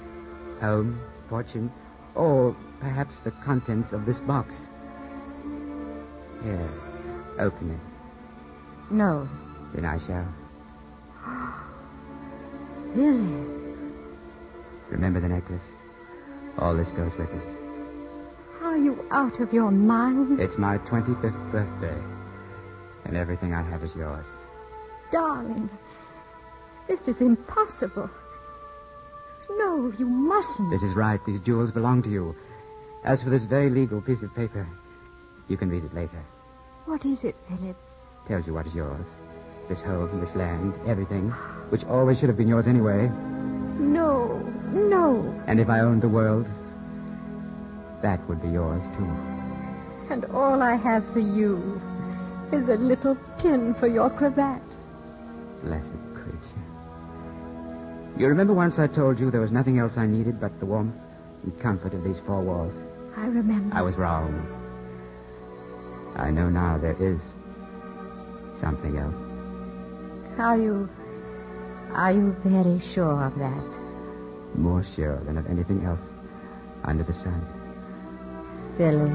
[0.59, 1.71] Home, fortune,
[2.15, 4.69] or perhaps the contents of this box.
[6.43, 6.69] Here,
[7.39, 7.79] open it.
[8.91, 9.27] No.
[9.73, 10.27] Then I shall.
[12.93, 13.47] Philip.
[14.89, 15.61] Remember the necklace.
[16.57, 17.43] All this goes with it.
[18.61, 20.39] Are you out of your mind?
[20.39, 22.01] It's my 25th birthday,
[23.05, 24.25] and everything I have is yours.
[25.11, 25.69] Darling,
[26.87, 28.09] this is impossible.
[29.57, 30.69] No, you mustn't.
[30.69, 31.19] This is right.
[31.25, 32.35] These jewels belong to you.
[33.03, 34.67] As for this very legal piece of paper,
[35.51, 36.23] you can read it later.
[36.85, 37.75] What is it, Philip?
[38.27, 39.05] Tells you what is yours.
[39.67, 41.29] This home, this land, everything,
[41.69, 43.07] which always should have been yours anyway.
[43.77, 44.39] No,
[44.71, 45.43] no.
[45.47, 46.47] And if I owned the world,
[48.01, 49.05] that would be yours, too.
[50.09, 51.81] And all I have for you
[52.51, 54.61] is a little pin for your cravat.
[55.63, 56.65] Blessed creature.
[58.17, 60.95] You remember once I told you there was nothing else I needed but the warmth
[61.43, 62.73] and comfort of these four walls?
[63.15, 63.75] I remember.
[63.75, 64.60] I was wrong.
[66.15, 67.19] I know now there is
[68.55, 69.15] something else.
[70.37, 70.89] Are you.
[71.93, 74.57] Are you very sure of that?
[74.57, 76.01] More sure than of anything else
[76.83, 77.45] under the sun.
[78.77, 79.11] Philip.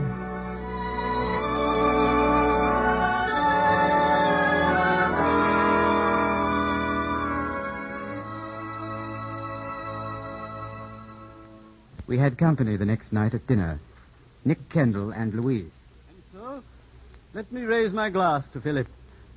[12.06, 13.80] We had company the next night at dinner.
[14.44, 15.72] Nick Kendall and Louise.
[17.36, 18.88] So, let me raise my glass to Philip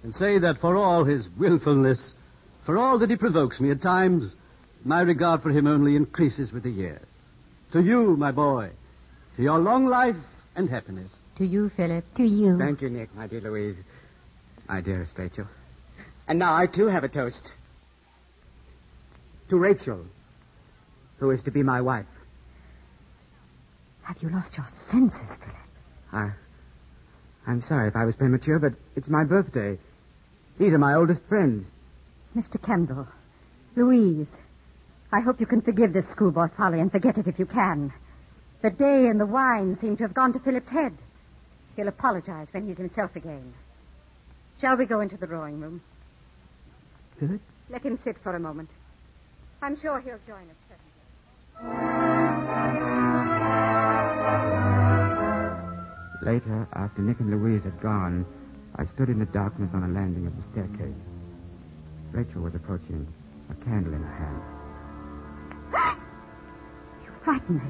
[0.03, 2.15] and say that for all his willfulness,
[2.63, 4.37] for all that he provokes me at times,
[4.85, 7.05] my regard for him only increases with the years.
[7.73, 8.69] To you, my boy,
[9.35, 10.15] to your long life
[10.55, 11.13] and happiness.
[11.39, 12.05] To you, Philip.
[12.15, 12.57] To you.
[12.57, 13.83] Thank you, Nick, my dear Louise.
[14.69, 15.47] My dearest Rachel.
[16.25, 17.53] And now I, too, have a toast.
[19.49, 20.05] To Rachel,
[21.17, 22.05] who is to be my wife.
[24.03, 25.57] Have you lost your senses, Philip?
[26.13, 26.31] I.
[27.47, 29.77] I'm sorry if I was premature, but it's my birthday.
[30.57, 31.71] These are my oldest friends.
[32.35, 32.61] Mr.
[32.61, 33.07] Kendall,
[33.75, 34.41] Louise,
[35.11, 37.91] I hope you can forgive this schoolboy folly and forget it if you can.
[38.61, 40.95] The day and the wine seem to have gone to Philip's head.
[41.75, 43.53] He'll apologize when he's himself again.
[44.59, 45.81] Shall we go into the drawing room?
[47.19, 47.41] Philip?
[47.69, 48.69] Let him sit for a moment.
[49.61, 50.57] I'm sure he'll join us
[51.59, 51.88] presently.
[56.29, 58.23] Later, after Nick and Louise had gone,
[58.75, 61.01] I stood in the darkness on a landing of the staircase.
[62.11, 63.07] Rachel was approaching,
[63.49, 64.15] a candle in her
[65.73, 65.97] hand.
[67.03, 67.69] You frightened me.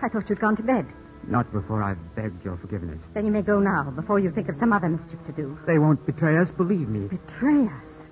[0.00, 0.86] I thought you'd gone to bed.
[1.26, 3.06] Not before I've begged your forgiveness.
[3.12, 5.58] Then you may go now, before you think of some other mischief to do.
[5.66, 7.08] They won't betray us, believe me.
[7.08, 8.08] Betray us?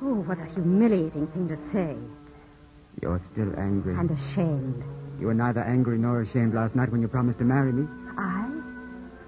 [0.00, 1.98] Oh, what a humiliating thing to say.
[3.02, 3.94] You're still angry.
[3.94, 4.82] And ashamed.
[5.20, 7.86] You were neither angry nor ashamed last night when you promised to marry me.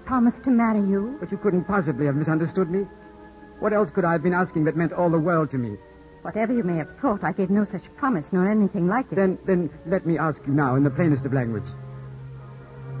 [0.05, 1.17] Promised to marry you?
[1.19, 2.85] But you couldn't possibly have misunderstood me.
[3.59, 5.77] What else could I have been asking that meant all the world to me?
[6.23, 9.15] Whatever you may have thought, I gave no such promise nor anything like it.
[9.15, 11.67] Then, then let me ask you now in the plainest of language.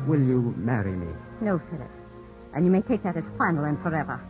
[0.07, 1.07] Will you marry me?
[1.41, 1.89] No, Philip.
[2.53, 4.21] And you may take that as final and forever.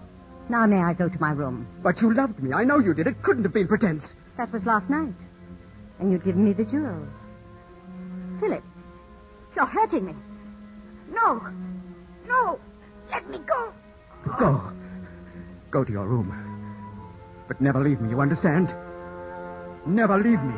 [0.49, 1.67] Now may I go to my room?
[1.81, 2.53] But you loved me.
[2.53, 3.07] I know you did.
[3.07, 4.15] It couldn't have been pretense.
[4.37, 5.15] That was last night.
[5.99, 7.15] And you'd given me the jewels.
[8.39, 8.63] Philip,
[9.55, 10.15] you're hurting me.
[11.11, 11.51] No.
[12.27, 12.59] No.
[13.11, 13.73] Let me go.
[14.37, 14.71] Go.
[15.71, 16.31] Go to your room.
[17.47, 18.73] But never leave me, you understand?
[19.85, 20.55] Never leave me.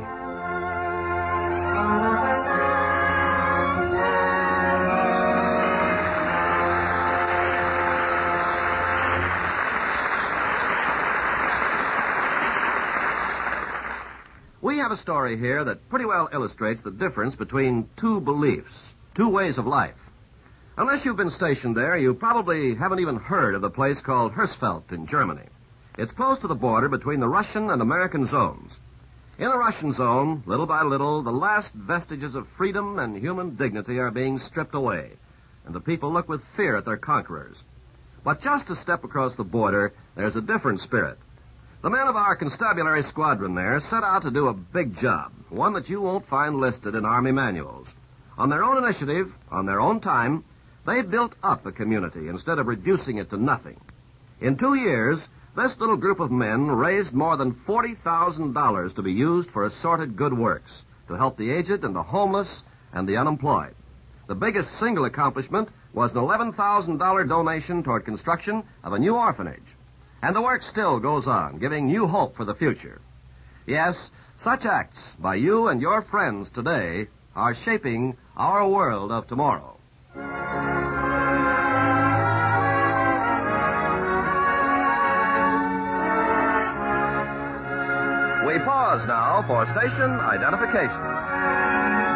[14.62, 19.30] We have a story here that pretty well illustrates the difference between two beliefs, two
[19.30, 20.05] ways of life.
[20.78, 24.92] Unless you've been stationed there, you probably haven't even heard of the place called Hersfeld
[24.92, 25.46] in Germany.
[25.98, 28.82] It's close to the border between the Russian and American zones.
[29.38, 34.00] In the Russian zone, little by little, the last vestiges of freedom and human dignity
[34.00, 35.14] are being stripped away,
[35.66, 37.64] and the people look with fear at their conquerors.
[38.26, 41.18] But just a step across the border, there's a different spirit.
[41.84, 45.72] The men of our constabulary squadron there set out to do a big job, one
[45.72, 47.96] that you won't find listed in Army manuals.
[48.38, 50.44] On their own initiative, on their own time,
[50.86, 53.80] they built up a community instead of reducing it to nothing.
[54.40, 59.50] In two years, this little group of men raised more than $40,000 to be used
[59.50, 63.74] for assorted good works to help the aged and the homeless and the unemployed.
[64.28, 69.76] The biggest single accomplishment was an $11,000 donation toward construction of a new orphanage.
[70.22, 73.00] And the work still goes on, giving new hope for the future.
[73.66, 79.75] Yes, such acts by you and your friends today are shaping our world of tomorrow.
[80.16, 80.22] We
[88.60, 92.15] pause now for station identification.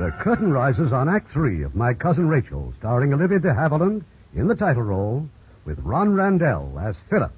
[0.00, 4.02] The curtain rises on Act Three of My Cousin Rachel, starring Olivia de Havilland
[4.34, 5.28] in the title role,
[5.66, 7.30] with Ron Randell as Philip.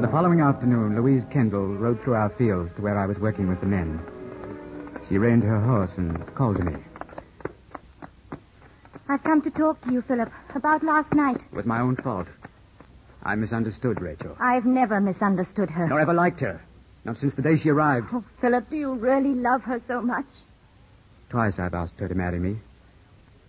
[0.00, 3.60] The following afternoon, Louise Kendall rode through our fields to where I was working with
[3.60, 4.00] the men.
[5.06, 6.76] She reined her horse and called to me.
[9.10, 11.44] I've come to talk to you, Philip, about last night.
[11.50, 12.28] It was my own fault.
[13.24, 14.36] I misunderstood Rachel.
[14.38, 15.88] I've never misunderstood her.
[15.88, 16.62] Nor ever liked her.
[17.04, 18.10] Not since the day she arrived.
[18.12, 20.26] Oh, Philip, do you really love her so much?
[21.28, 22.60] Twice I've asked her to marry me.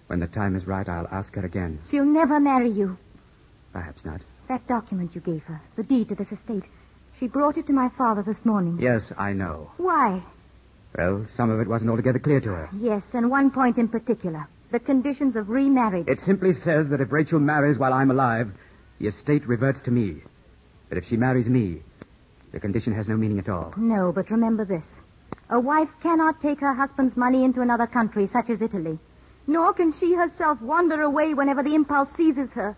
[0.07, 1.77] When the time is right, I'll ask her again.
[1.87, 2.97] She'll never marry you.
[3.71, 4.21] Perhaps not.
[4.47, 6.67] That document you gave her, the deed to this estate,
[7.19, 8.79] she brought it to my father this morning.
[8.81, 9.69] Yes, I know.
[9.77, 10.23] Why?
[10.97, 12.69] Well, some of it wasn't altogether clear to her.
[12.73, 14.47] Yes, and one point in particular.
[14.71, 16.07] The conditions of remarriage.
[16.07, 18.53] It simply says that if Rachel marries while I'm alive,
[18.99, 20.21] the estate reverts to me.
[20.87, 21.81] But if she marries me,
[22.53, 23.73] the condition has no meaning at all.
[23.75, 25.01] No, but remember this.
[25.49, 28.97] A wife cannot take her husband's money into another country, such as Italy.
[29.45, 32.77] Nor can she herself wander away whenever the impulse seizes her.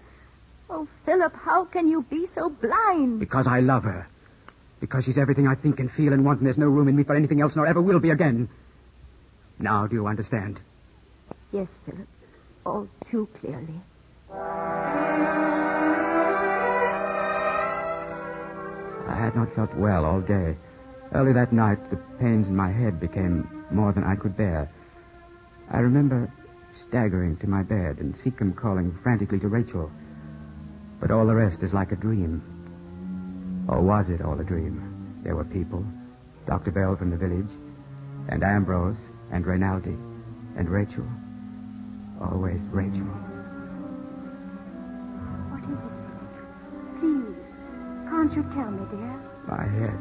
[0.72, 3.20] Oh, Philip, how can you be so blind?
[3.20, 4.08] Because I love her.
[4.80, 7.04] Because she's everything I think and feel and want, and there's no room in me
[7.04, 8.50] for anything else, nor ever will be again.
[9.60, 10.60] Now, do you understand?
[11.54, 12.08] Yes, Philip.
[12.66, 13.80] All too clearly.
[19.08, 20.58] I had not felt well all day.
[21.14, 24.68] Early that night, the pains in my head became more than I could bear.
[25.70, 26.34] I remember
[26.74, 29.92] staggering to my bed and Seecombe calling frantically to Rachel.
[31.00, 32.42] But all the rest is like a dream.
[33.68, 35.22] Or was it all a dream?
[35.24, 35.86] There were people,
[36.48, 36.72] Dr.
[36.72, 37.52] Bell from the village,
[38.28, 38.98] and Ambrose,
[39.32, 39.96] and Rinaldi,
[40.58, 41.06] and Rachel.
[42.22, 43.06] Always Rachel.
[45.50, 45.94] What is it?
[47.00, 47.46] Please,
[48.10, 49.20] can't you tell me, dear?
[49.48, 50.00] My head.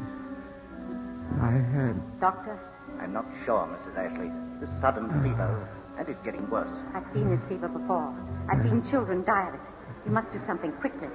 [1.39, 2.21] My head.
[2.21, 2.59] Doctor,
[3.01, 3.97] I'm not sure, Mrs.
[3.97, 4.31] Ashley.
[4.61, 5.23] This sudden ah.
[5.23, 6.71] fever, and it's getting worse.
[6.95, 8.15] I've seen this fever before.
[8.49, 8.91] I've seen ah.
[8.91, 9.61] children die of it.
[10.05, 11.09] You must do something quickly.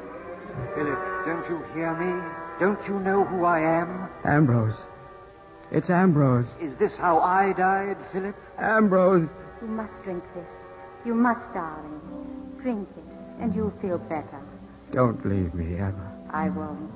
[0.76, 2.24] Philip, don't you hear me?
[2.60, 4.10] Don't you know who I am?
[4.24, 4.88] Ambrose.
[5.72, 6.48] It's Ambrose.
[6.60, 8.36] Is this how I died, Philip?
[8.58, 9.30] Ambrose.
[9.62, 10.48] You must drink this.
[11.08, 12.02] You must, darling.
[12.62, 13.04] Drink it,
[13.40, 14.42] and you'll feel better.
[14.92, 16.12] Don't leave me ever.
[16.32, 16.92] I won't.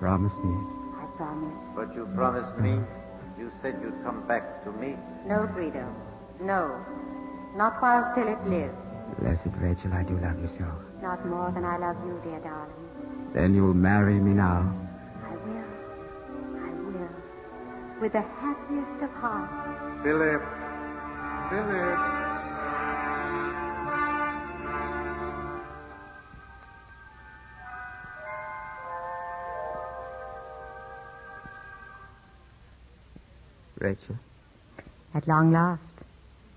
[0.00, 0.56] Promise me.
[0.98, 1.54] I promise.
[1.76, 2.80] But you promised me.
[3.38, 4.96] You said you'd come back to me.
[5.28, 5.86] No, Guido.
[6.40, 6.84] No.
[7.54, 8.74] Not while Philip lives.
[9.20, 10.66] Blessed Rachel, I do love you so.
[11.00, 13.30] Not more than I love you, dear darling.
[13.32, 14.74] Then you'll marry me now.
[15.22, 15.70] I will.
[16.64, 18.00] I will.
[18.00, 20.02] With the happiest of hearts.
[20.02, 20.42] Philip.
[21.48, 22.25] Philip.
[33.78, 34.16] Rachel,
[35.14, 35.94] At long last.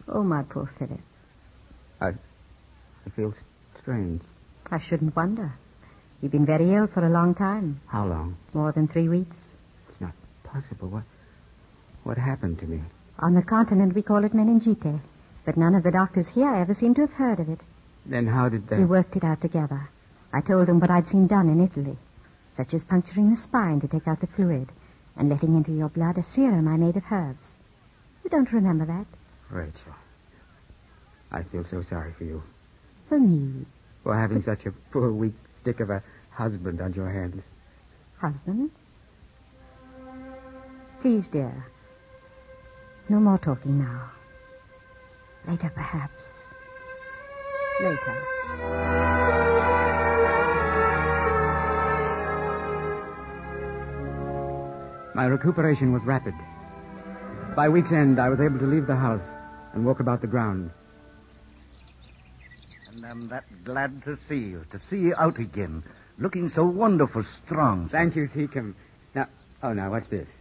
[0.07, 0.99] Oh, my poor Philip.
[1.99, 3.33] I, I feel
[3.81, 4.21] strange.
[4.71, 5.53] I shouldn't wonder.
[6.21, 7.81] You've been very ill for a long time.
[7.87, 8.37] How long?
[8.53, 9.37] More than three weeks.
[9.89, 10.13] It's not
[10.43, 10.87] possible.
[10.87, 11.03] What,
[12.03, 12.81] what happened to me?
[13.19, 15.01] On the continent, we call it meningite.
[15.45, 17.59] But none of the doctors here ever seem to have heard of it.
[18.05, 18.77] Then how did they?
[18.77, 19.89] We worked it out together.
[20.31, 21.97] I told them what I'd seen done in Italy,
[22.55, 24.69] such as puncturing the spine to take out the fluid
[25.15, 27.55] and letting into your blood a serum I made of herbs.
[28.23, 29.05] You don't remember that?
[29.49, 29.93] Rachel,
[31.31, 32.43] I feel so sorry for you.
[33.07, 33.65] For me.
[34.03, 37.43] For having such a poor, weak stick of a husband on your hands.
[38.17, 38.71] Husband?
[41.01, 41.65] Please, dear.
[43.07, 44.11] No more talking now.
[45.47, 46.43] Later, perhaps.
[47.81, 48.25] Later.
[55.19, 56.33] My recuperation was rapid.
[57.53, 59.29] By week's end, I was able to leave the house
[59.73, 60.71] and walk about the grounds.
[62.87, 65.83] And I'm that glad to see you, to see you out again,
[66.19, 67.89] looking so wonderful strong.
[67.89, 67.97] sir.
[67.97, 68.75] Thank you, Seecombe.
[69.13, 69.27] Now,
[69.61, 70.37] oh, now, what's this?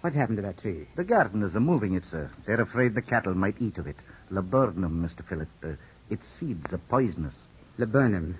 [0.00, 0.86] What's happened to that tree?
[0.94, 2.30] The gardeners are moving it, sir.
[2.46, 3.96] They're afraid the cattle might eat of it.
[4.30, 5.24] Laburnum, Mr.
[5.24, 5.48] Philip.
[5.60, 5.70] Uh,
[6.08, 7.34] its seeds are poisonous.
[7.78, 8.38] Laburnum.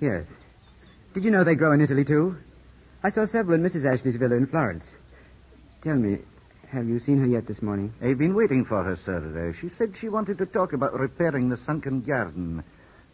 [0.00, 0.24] Yes.
[1.12, 2.38] Did you know they grow in Italy, too?
[3.02, 3.84] I saw several in Mrs.
[3.84, 4.96] Ashley's villa in Florence.
[5.80, 6.18] Tell me,
[6.70, 7.94] have you seen her yet this morning?
[8.02, 9.54] I've been waiting for her, sir.
[9.60, 12.64] She said she wanted to talk about repairing the sunken garden.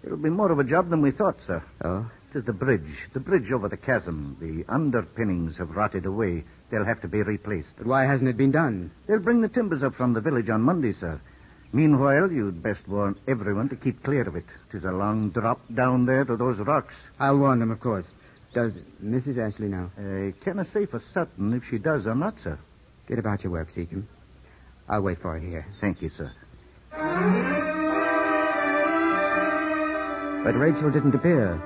[0.03, 1.63] It'll be more of a job than we thought, sir.
[1.83, 2.11] Oh?
[2.31, 4.39] It is the bridge, the bridge over the chasm.
[4.41, 6.45] The underpinnings have rotted away.
[6.71, 7.77] They'll have to be replaced.
[7.77, 8.91] But why hasn't it been done?
[9.07, 11.21] They'll bring the timbers up from the village on Monday, sir.
[11.73, 14.47] Meanwhile, you'd best warn everyone to keep clear of it.
[14.71, 16.95] It is a long drop down there to those rocks.
[17.21, 18.07] I'll warn them, of course.
[18.55, 18.73] Does
[19.05, 19.37] Mrs.
[19.39, 19.91] Ashley know?
[19.99, 22.57] Uh, I cannot say for certain if she does or not, sir.
[23.09, 24.07] Get about your work, Seecombe.
[24.89, 25.67] I'll wait for her here.
[25.81, 26.31] Thank you, sir.
[30.45, 31.61] But Rachel didn't appear.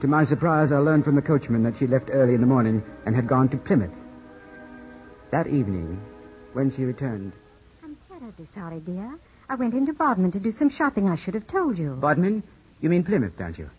[0.00, 2.82] To my surprise, I learned from the coachman that she left early in the morning
[3.06, 3.94] and had gone to Plymouth.
[5.30, 6.00] That evening,
[6.54, 7.32] when she returned.
[7.84, 9.16] I'm terribly sorry, dear.
[9.48, 11.08] I went into Bodmin to do some shopping.
[11.08, 11.96] I should have told you.
[12.00, 12.42] Bodmin?
[12.80, 13.70] You mean Plymouth, don't you?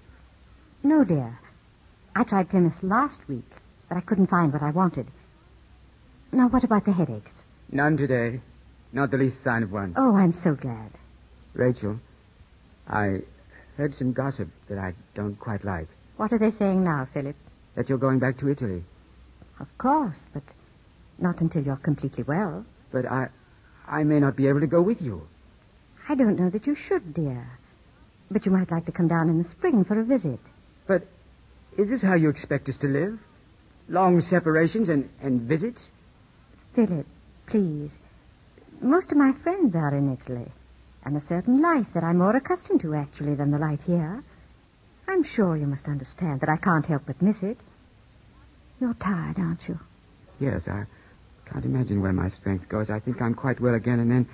[0.83, 1.37] No, dear.
[2.17, 3.45] I tried Plymouth last week,
[3.87, 5.05] but I couldn't find what I wanted.
[6.31, 7.43] Now, what about the headaches?
[7.71, 8.41] None today.
[8.91, 9.93] Not the least sign of one.
[9.95, 10.89] Oh, I'm so glad.
[11.53, 11.99] Rachel,
[12.87, 13.21] I
[13.77, 15.89] heard some gossip that I don't quite like.
[16.15, 17.35] What are they saying now, Philip?
[17.75, 18.83] That you're going back to Italy.
[19.59, 20.41] Of course, but
[21.19, 22.65] not until you're completely well.
[22.91, 23.29] But I
[23.87, 25.27] I may not be able to go with you.
[26.09, 27.47] I don't know that you should, dear.
[28.31, 30.39] But you might like to come down in the spring for a visit.
[30.87, 31.05] But
[31.77, 33.19] is this how you expect us to live?
[33.87, 35.91] Long separations and, and visits?
[36.73, 37.05] Philip,
[37.45, 37.97] please.
[38.81, 40.51] Most of my friends are in Italy,
[41.05, 44.23] and a certain life that I'm more accustomed to, actually, than the life here.
[45.07, 47.57] I'm sure you must understand that I can't help but miss it.
[48.81, 49.79] You're tired, aren't you?
[50.39, 50.85] Yes, I
[51.45, 52.89] can't imagine where my strength goes.
[52.89, 54.27] I think I'm quite well again, and then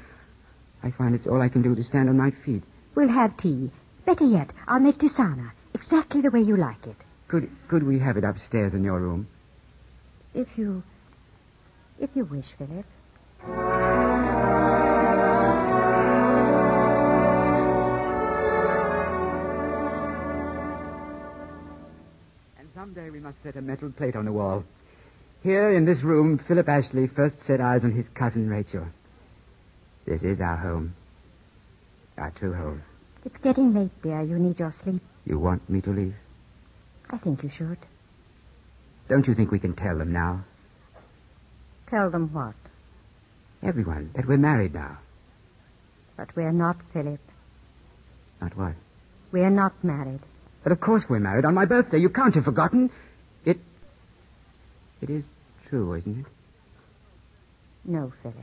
[0.81, 2.63] I find it's all I can do to stand on my feet.
[2.95, 3.71] We'll have tea.
[4.05, 6.97] Better yet, I'll make tisana, exactly the way you like it.
[7.34, 9.27] Could could we have it upstairs in your room?
[10.36, 10.84] If you...
[11.99, 12.86] if you wish, Philip.
[22.59, 24.63] And someday we must set a metal plate on the wall.
[25.41, 28.86] Here in this room, Philip Ashley first set eyes on his cousin Rachel.
[30.05, 30.93] This is our home.
[32.15, 32.84] Our true home.
[33.25, 34.21] It's getting late, dear.
[34.21, 35.01] You need your sleep.
[35.25, 36.13] You want me to leave?
[37.14, 37.78] I think you should.
[39.07, 40.43] Don't you think we can tell them now?
[41.88, 42.55] Tell them what?
[43.61, 44.09] Everyone.
[44.16, 44.97] That we're married now.
[46.18, 47.20] But we're not, Philip.
[48.41, 48.74] Not what?
[49.32, 50.22] We're not married.
[50.64, 51.45] But of course we're married.
[51.45, 51.99] On my birthday.
[51.99, 52.89] You can't have forgotten.
[53.45, 53.59] It.
[55.01, 55.24] It is
[55.68, 56.26] true, isn't it?
[57.86, 58.38] No, Philip.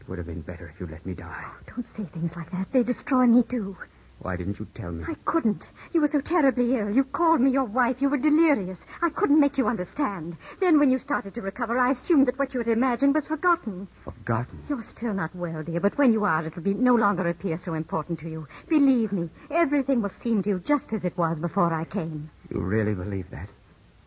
[0.00, 1.44] It would have been better if you'd let me die.
[1.44, 2.70] Oh, don't say things like that.
[2.70, 3.76] They destroy me, too.
[4.20, 5.04] Why didn't you tell me?
[5.06, 5.62] I couldn't.
[5.92, 6.90] You were so terribly ill.
[6.90, 8.02] You called me your wife.
[8.02, 8.78] You were delirious.
[9.00, 10.36] I couldn't make you understand.
[10.60, 13.86] Then, when you started to recover, I assumed that what you had imagined was forgotten.
[14.02, 14.64] Forgotten?
[14.68, 17.74] You're still not well, dear, but when you are, it'll be no longer appear so
[17.74, 18.48] important to you.
[18.68, 22.28] Believe me, everything will seem to you just as it was before I came.
[22.50, 23.48] You really believe that?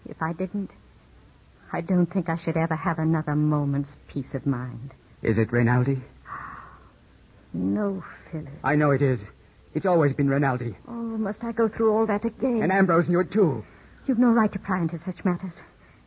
[0.06, 0.72] If I didn't,
[1.72, 4.94] I don't think I should ever have another moment's peace of mind.
[5.22, 6.02] Is it Rinaldi?
[7.54, 8.50] No, Philip.
[8.64, 9.30] I know it is.
[9.74, 10.76] It's always been Rinaldi.
[10.88, 12.62] Oh, must I go through all that again?
[12.62, 13.64] And Ambrose knew it, too.
[14.06, 15.62] You've no right to pry into such matters.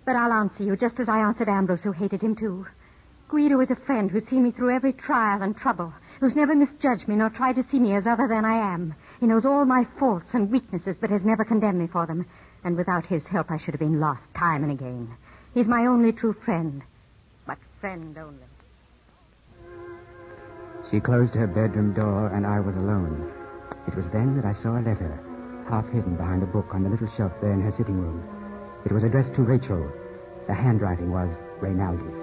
[0.04, 2.66] But I'll answer you just as I answered Ambrose, who hated him, too.
[3.28, 7.08] Guido is a friend who's seen me through every trial and trouble, who's never misjudged
[7.08, 8.94] me nor tried to see me as other than I am.
[9.18, 12.26] He knows all my faults and weaknesses, but has never condemned me for them.
[12.64, 15.16] And without his help, I should have been lost time and again.
[15.54, 16.82] He's my only true friend.
[17.46, 18.44] But friend only.
[20.90, 23.32] She closed her bedroom door, and I was alone.
[23.86, 25.20] It was then that I saw a letter,
[25.68, 28.22] half hidden behind a book on the little shelf there in her sitting room.
[28.84, 29.90] It was addressed to Rachel.
[30.46, 31.30] The handwriting was
[31.60, 32.18] Rinaldi's.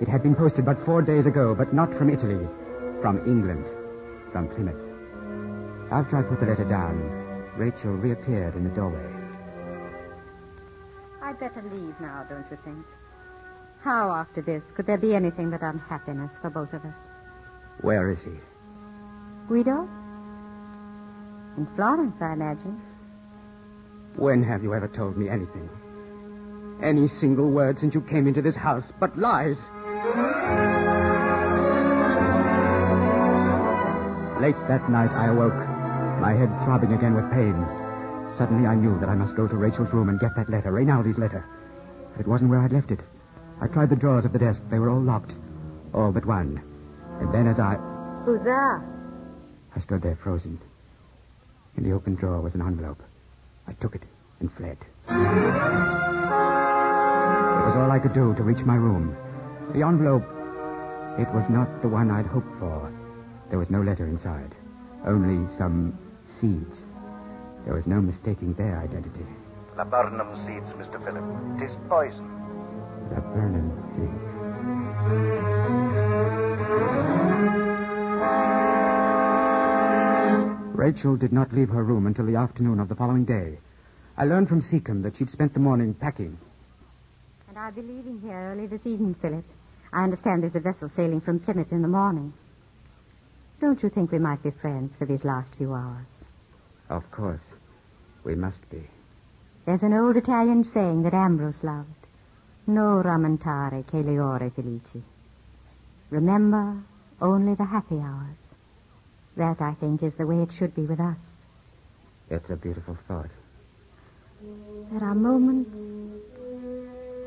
[0.00, 2.48] It had been posted but four days ago, but not from Italy,
[3.00, 3.66] from England,
[4.32, 4.80] from Plymouth.
[5.90, 6.98] After I put the letter down,
[7.56, 9.10] Rachel reappeared in the doorway.
[11.22, 12.84] I'd better leave now, don't you think?
[13.80, 16.96] How, after this, could there be anything but unhappiness for both of us?
[17.80, 18.32] Where is he?
[19.46, 19.88] Guido?
[21.56, 22.80] In Florence, I imagine.
[24.16, 25.68] When have you ever told me anything?
[26.82, 29.58] Any single word since you came into this house, but lies.
[34.40, 35.54] Late that night, I awoke,
[36.20, 37.54] my head throbbing again with pain.
[38.36, 41.18] Suddenly, I knew that I must go to Rachel's room and get that letter, Rinaldi's
[41.18, 41.46] letter.
[42.12, 43.00] But it wasn't where I'd left it.
[43.60, 44.62] I tried the drawers of the desk.
[44.70, 45.36] They were all locked.
[45.92, 46.60] All but one.
[47.20, 47.76] And then as I...
[48.24, 48.82] Who's there?
[49.76, 50.60] I stood there frozen.
[51.76, 53.02] In the open drawer was an envelope.
[53.66, 54.02] I took it
[54.40, 54.78] and fled.
[55.08, 55.14] It
[57.66, 59.16] was all I could do to reach my room.
[59.72, 60.24] The envelope,
[61.18, 62.92] it was not the one I'd hoped for.
[63.50, 64.54] There was no letter inside,
[65.04, 65.98] only some
[66.40, 66.76] seeds.
[67.64, 69.26] There was no mistaking their identity.
[69.76, 71.02] Laburnum seeds, Mr.
[71.04, 71.24] Philip.
[71.60, 72.30] It is poison.
[73.10, 75.33] Laburnum seeds.
[80.84, 83.56] Rachel did not leave her room until the afternoon of the following day.
[84.18, 86.36] I learned from Seecombe that she'd spent the morning packing.
[87.48, 89.46] And I'll be leaving here early this evening, Philip.
[89.94, 92.34] I understand there's a vessel sailing from Plymouth in the morning.
[93.62, 96.26] Don't you think we might be friends for these last few hours?
[96.90, 97.48] Of course.
[98.22, 98.86] We must be.
[99.64, 102.06] There's an old Italian saying that Ambrose loved.
[102.66, 105.02] No rammentare che le ore felici.
[106.10, 106.76] Remember
[107.22, 108.43] only the happy hours.
[109.36, 111.18] That, I think, is the way it should be with us.
[112.30, 113.30] It's a beautiful thought.
[114.92, 115.78] There are moments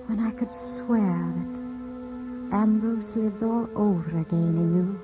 [0.08, 5.02] when I could swear that Ambrose lives all over again in you.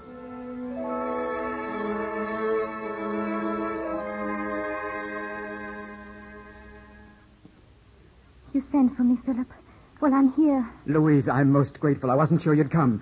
[8.54, 9.52] You sent for me, Philip.
[10.00, 10.70] Well, I'm here.
[10.86, 12.12] Louise, I'm most grateful.
[12.12, 13.02] I wasn't sure you'd come.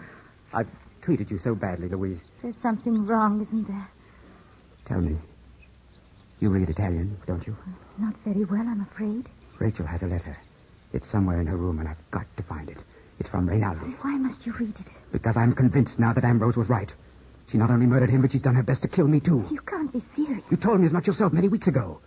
[0.53, 0.67] I've
[1.01, 2.19] treated you so badly, Louise.
[2.41, 3.87] There's something wrong, isn't there?
[4.85, 5.17] Tell me.
[6.39, 7.55] You read Italian, don't you?
[7.97, 9.29] Not very well, I'm afraid.
[9.59, 10.37] Rachel has a letter.
[10.93, 12.77] It's somewhere in her room, and I've got to find it.
[13.19, 13.85] It's from Rinaldi.
[14.01, 14.87] Why must you read it?
[15.11, 16.91] Because I'm convinced now that Ambrose was right.
[17.51, 19.45] She not only murdered him, but she's done her best to kill me, too.
[19.51, 20.43] You can't be serious.
[20.49, 21.99] You told me as much yourself many weeks ago.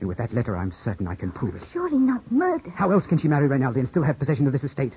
[0.00, 1.62] And with that letter, I'm certain I can prove it.
[1.72, 2.70] Surely not murder.
[2.70, 4.92] How else can she marry Rinaldi and still have possession of this estate?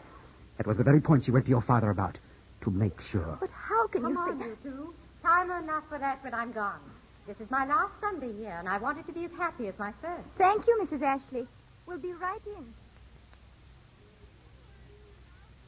[0.58, 2.18] That was the very point she went to your father about.
[2.62, 3.38] To make sure.
[3.40, 4.08] But how can you?
[4.08, 4.58] Come you on, think...
[4.64, 4.94] you two.
[5.24, 6.80] Time enough for that when I'm gone.
[7.28, 9.78] This is my last Sunday here, and I want it to be as happy as
[9.78, 10.28] my first.
[10.38, 11.04] Thank you, Mrs.
[11.04, 11.48] Ashley.
[11.86, 12.74] We'll be right in.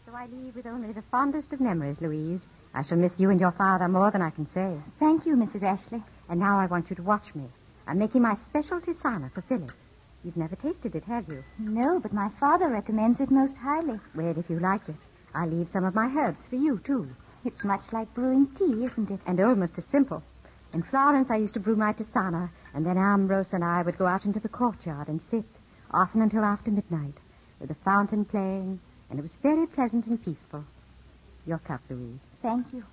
[0.05, 2.47] So I leave with only the fondest of memories, Louise.
[2.73, 4.75] I shall miss you and your father more than I can say.
[4.99, 5.63] Thank you, Mrs.
[5.63, 6.03] Ashley.
[6.29, 7.45] And now I want you to watch me.
[7.87, 9.71] I'm making my special tisana for Philip.
[10.23, 11.43] You've never tasted it, have you?
[11.59, 13.99] No, but my father recommends it most highly.
[14.15, 14.95] Well, if you like it,
[15.35, 17.09] I'll leave some of my herbs for you, too.
[17.45, 19.21] It's much like brewing tea, isn't it?
[19.25, 20.23] And almost as simple.
[20.73, 24.05] In Florence, I used to brew my tisana, and then Ambrose and I would go
[24.05, 25.45] out into the courtyard and sit,
[25.91, 27.15] often until after midnight,
[27.59, 28.79] with the fountain playing,
[29.09, 30.63] and it was very pleasant and peaceful.
[31.45, 32.21] Your cup, Louise.
[32.41, 32.83] Thank you.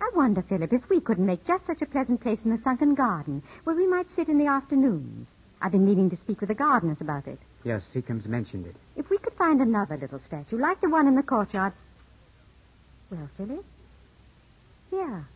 [0.00, 2.94] I wonder, Philip, if we couldn't make just such a pleasant place in the sunken
[2.94, 5.28] garden where we might sit in the afternoons.
[5.60, 7.40] I've been meaning to speak with the gardeners about it.
[7.64, 8.76] Yes, Seecombe's mentioned it.
[8.96, 11.72] If we could find another little statue, like the one in the courtyard.
[13.10, 13.64] Well, Philip?
[14.90, 15.26] Here.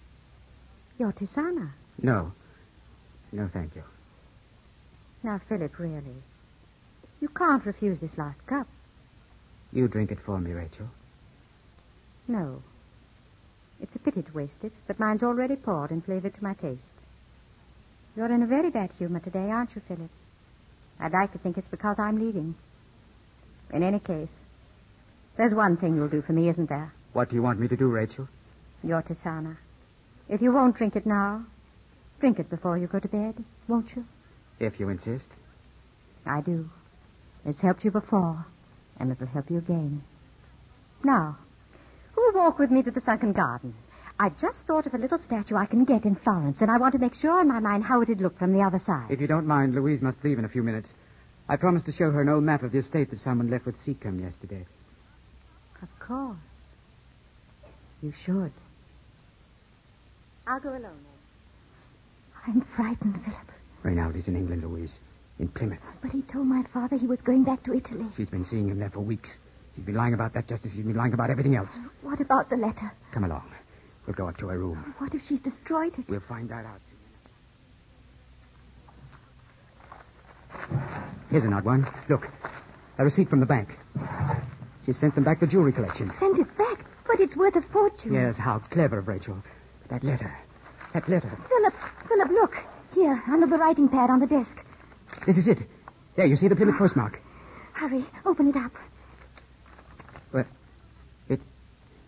[0.99, 1.70] Your Tisana.
[2.01, 2.33] No.
[3.33, 3.83] No, thank you.
[5.23, 6.23] Now, Philip, really.
[7.20, 8.66] You can't refuse this last cup.
[9.73, 10.89] You drink it for me, Rachel.
[12.29, 12.62] No.
[13.81, 16.95] It's a pity to waste it, but mine's already poured and flavored to my taste.
[18.16, 20.11] You're in a very bad humor today, aren't you, Philip?
[21.01, 22.55] I'd like to think it's because I'm leaving.
[23.73, 24.45] In any case,
[25.37, 26.93] there's one thing you'll do for me, isn't there?
[27.13, 28.29] What do you want me to do, Rachel?
[28.83, 29.57] Your Tisana.
[30.29, 31.45] If you won't drink it now,
[32.21, 33.35] drink it before you go to bed,
[33.69, 34.05] won't you?
[34.59, 35.29] If you insist.
[36.25, 36.71] I do.
[37.45, 38.47] It's helped you before,
[38.99, 40.03] and it'll help you again.
[41.05, 41.37] Now,
[42.13, 43.75] who'll walk with me to the sunken garden?
[44.19, 46.93] I've just thought of a little statue I can get in Florence, and I want
[46.93, 49.11] to make sure in my mind how it'd look from the other side.
[49.11, 50.95] If you don't mind, Louise must leave in a few minutes.
[51.49, 53.77] I promised to show her an old map of the estate that someone left with
[53.77, 54.65] Seecombe yesterday.
[55.83, 56.52] Of course.
[58.03, 58.53] You should.
[60.47, 61.19] I'll go alone, then.
[62.47, 63.53] I'm frightened, Philip.
[63.85, 64.99] Rinaldi's in England, Louise.
[65.39, 65.79] In Plymouth.
[66.03, 68.07] But he told my father he was going back to Italy.
[68.17, 69.33] She's been seeing him there for weeks.
[69.75, 71.71] She's been lying about that just as she's been lying about everything else.
[72.03, 72.93] What about the letter?
[73.13, 73.51] Come along.
[74.07, 74.95] We'll go up to her room.
[74.99, 76.09] What if she's destroyed it?
[76.09, 76.99] We'll find that out soon.
[81.31, 81.87] Here's an odd one.
[82.09, 82.29] Look.
[82.99, 83.79] A receipt from the bank.
[84.85, 86.13] She sent them back the jewelry collection.
[86.19, 86.85] Sent it back?
[87.13, 88.15] But it's worth a fortune.
[88.15, 89.37] Yes, how clever of Rachel.
[89.89, 90.35] That letter.
[90.95, 91.29] That letter.
[91.47, 91.75] Philip,
[92.09, 92.57] Philip, look.
[92.95, 94.65] Here, under the writing pad on the desk.
[95.27, 95.63] This is it.
[96.17, 97.21] There, you see the Plymouth postmark.
[97.75, 98.73] Hurry, open it up.
[100.33, 100.47] Well,
[101.29, 101.43] it,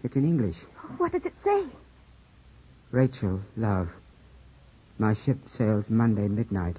[0.03, 0.57] it's in English.
[0.97, 1.67] What does it say?
[2.91, 3.91] Rachel, love.
[4.99, 6.79] My ship sails Monday midnight.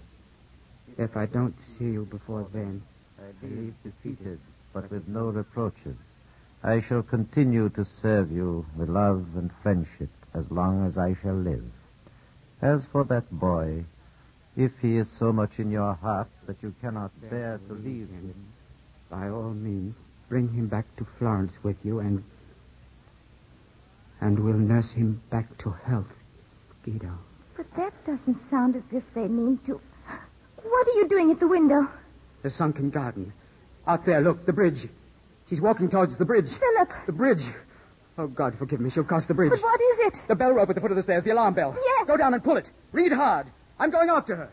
[0.97, 2.81] If I don't see you before then.
[3.19, 4.39] I leave defeated,
[4.73, 5.95] but with no reproaches.
[6.63, 11.35] I shall continue to serve you with love and friendship as long as I shall
[11.35, 11.63] live.
[12.61, 13.85] As for that boy,
[14.55, 18.33] if he is so much in your heart that you cannot bear to leave him,
[19.09, 19.95] by all means,
[20.29, 22.23] bring him back to Florence with you and.
[24.21, 26.11] and we'll nurse him back to health,
[26.83, 27.17] Guido.
[27.57, 29.79] But that doesn't sound as if they mean to.
[30.63, 31.87] What are you doing at the window?
[32.41, 33.33] The sunken garden.
[33.85, 34.87] Out there, look, the bridge.
[35.47, 36.49] She's walking towards the bridge.
[36.49, 36.91] Philip!
[37.05, 37.45] The bridge.
[38.17, 38.89] Oh, God, forgive me.
[38.89, 39.51] She'll cross the bridge.
[39.51, 40.25] But what is it?
[40.27, 41.75] The bell rope at the foot of the stairs, the alarm bell.
[41.77, 42.07] Yes.
[42.07, 42.71] Go down and pull it.
[42.91, 43.47] Ring it hard.
[43.79, 44.49] I'm going after her.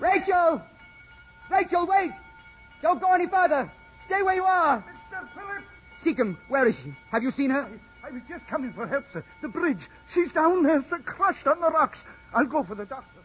[0.00, 0.62] Rachel!
[1.50, 2.10] Rachel, wait!
[2.82, 3.70] Don't go any further.
[4.04, 4.84] Stay where you are.
[5.12, 5.28] Mr.
[5.28, 5.62] Philip!
[5.98, 6.92] Seecombe, where is she?
[7.10, 7.66] Have you seen her?
[8.04, 9.24] I was just coming for help, sir.
[9.40, 9.88] The bridge.
[10.12, 12.04] She's down there, sir, crushed on the rocks.
[12.34, 13.20] I'll go for the doctor.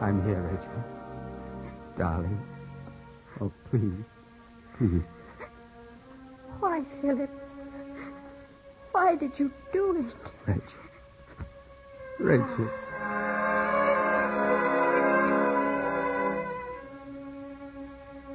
[0.00, 0.84] I'm here, Rachel.
[1.98, 2.40] Darling.
[3.40, 4.04] Oh, please.
[4.78, 5.02] Please.
[6.60, 7.30] Why, Philip?
[8.92, 10.14] Why did you do it?
[10.46, 10.64] Rachel.
[12.20, 12.70] Rachel.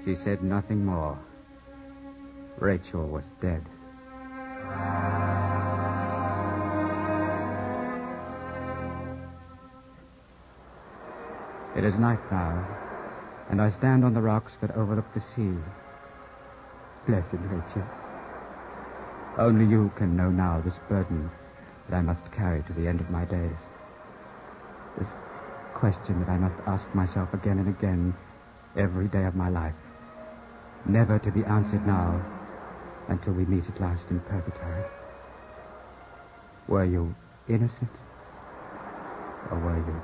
[0.06, 1.18] She said nothing more.
[2.60, 3.66] Rachel was dead.
[11.76, 12.68] It is night now,
[13.50, 15.56] and I stand on the rocks that overlook the sea.
[17.08, 17.84] Blessed Rachel.
[19.40, 21.32] Only you can know now this burden
[21.90, 23.58] that I must carry to the end of my days.
[25.00, 25.10] This
[25.74, 28.14] question that I must ask myself again and again
[28.78, 29.74] every day of my life.
[30.88, 32.24] Never to be answered now
[33.08, 34.84] until we meet at last in purgatory.
[36.68, 37.16] Were you
[37.48, 37.90] innocent?
[39.52, 40.02] Or were you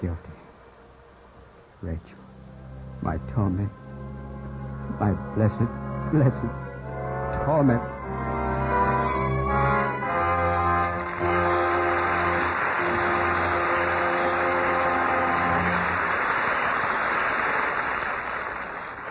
[0.00, 0.38] guilty?
[1.82, 2.18] Rachel,
[3.02, 3.70] my torment,
[4.98, 5.58] my blessed,
[6.12, 6.46] blessed
[7.44, 7.82] torment.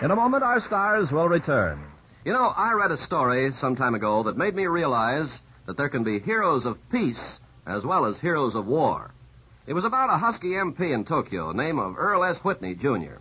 [0.02, 1.78] In a moment, our stars will return.
[2.24, 5.90] You know, I read a story some time ago that made me realize that there
[5.90, 9.10] can be heroes of peace as well as heroes of war.
[9.66, 12.42] It was about a Husky MP in Tokyo, name of Earl S.
[12.42, 13.18] Whitney, Jr.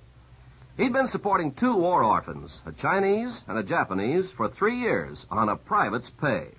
[0.78, 5.50] He'd been supporting two war orphans, a Chinese and a Japanese, for three years on
[5.50, 6.52] a private's pay.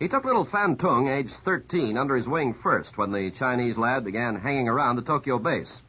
[0.00, 4.04] He took little Fan Tung, aged 13, under his wing first when the Chinese lad
[4.04, 5.84] began hanging around the Tokyo base.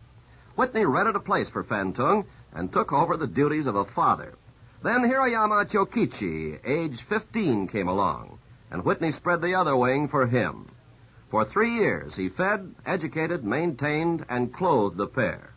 [0.56, 4.34] Whitney rented a place for Fan Tung and took over the duties of a father.
[4.84, 8.40] Then Hiroyama Chokichi, aged 15, came along,
[8.70, 10.66] and Whitney spread the other wing for him.
[11.30, 15.54] For three years, he fed, educated, maintained, and clothed the pair.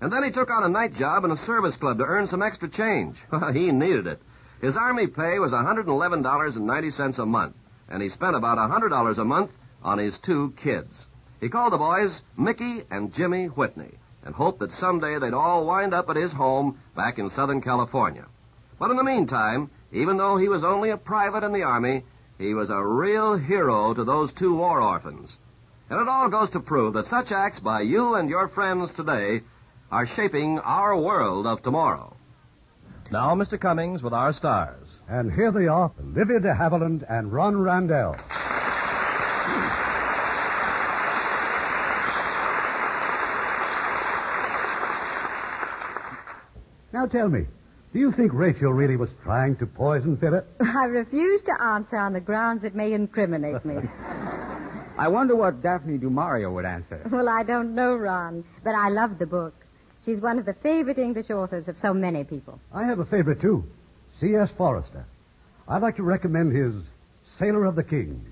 [0.00, 2.42] And then he took on a night job in a service club to earn some
[2.42, 3.24] extra change.
[3.52, 4.22] he needed it.
[4.60, 7.56] His army pay was $111.90 a month,
[7.88, 11.08] and he spent about $100 a month on his two kids.
[11.40, 13.98] He called the boys Mickey and Jimmy Whitney
[14.28, 18.26] and hoped that someday they'd all wind up at his home back in Southern California.
[18.78, 22.04] But in the meantime, even though he was only a private in the Army,
[22.36, 25.38] he was a real hero to those two war orphans.
[25.88, 29.44] And it all goes to prove that such acts by you and your friends today
[29.90, 32.14] are shaping our world of tomorrow.
[33.10, 33.58] Now, Mr.
[33.58, 35.00] Cummings with our stars.
[35.08, 38.18] And here they are, Olivia de Havilland and Ron Randell.
[46.92, 47.46] Now tell me,
[47.92, 50.46] do you think Rachel really was trying to poison Philip?
[50.60, 53.76] I refuse to answer on the grounds it may incriminate me.
[54.98, 57.00] I wonder what Daphne du Maurier would answer.
[57.10, 59.54] well, I don't know, Ron, but I love the book.
[60.04, 62.60] She's one of the favorite English authors of so many people.
[62.72, 63.64] I have a favorite, too.
[64.14, 64.50] C.S.
[64.52, 65.04] Forester.
[65.68, 66.74] I'd like to recommend his
[67.24, 68.24] Sailor of the King,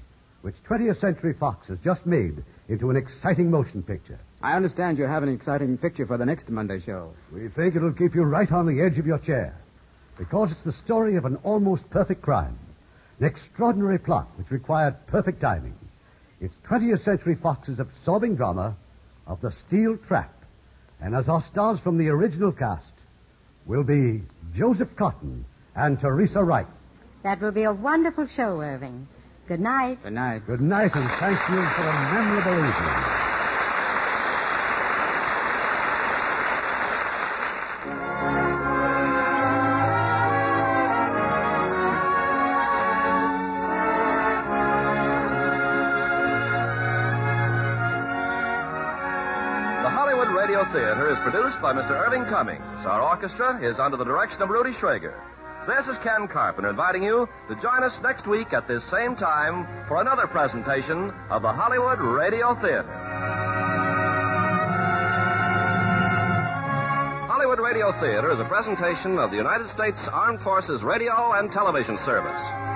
[0.42, 4.18] which 20th Century Fox has just made into an exciting motion picture.
[4.42, 7.12] I understand you have an exciting picture for the next Monday show.
[7.32, 9.56] We think it'll keep you right on the edge of your chair
[10.18, 12.58] because it's the story of an almost perfect crime,
[13.18, 15.74] an extraordinary plot which required perfect timing.
[16.40, 18.76] It's 20th Century Fox's absorbing drama
[19.26, 20.32] of The Steel Trap.
[21.00, 22.92] And as our stars from the original cast
[23.64, 24.22] will be
[24.54, 26.66] Joseph Cotten and Teresa Wright.
[27.22, 29.08] That will be a wonderful show, Irving.
[29.48, 30.02] Good night.
[30.02, 30.46] Good night.
[30.46, 33.25] Good night, and thank you for a memorable evening.
[51.30, 51.90] Produced by Mr.
[51.90, 52.86] Irving Cummings.
[52.86, 55.12] Our orchestra is under the direction of Rudy Schrager.
[55.66, 59.66] This is Ken Carpenter inviting you to join us next week at this same time
[59.88, 62.84] for another presentation of the Hollywood Radio Theater.
[67.26, 71.98] Hollywood Radio Theater is a presentation of the United States Armed Forces Radio and Television
[71.98, 72.75] Service.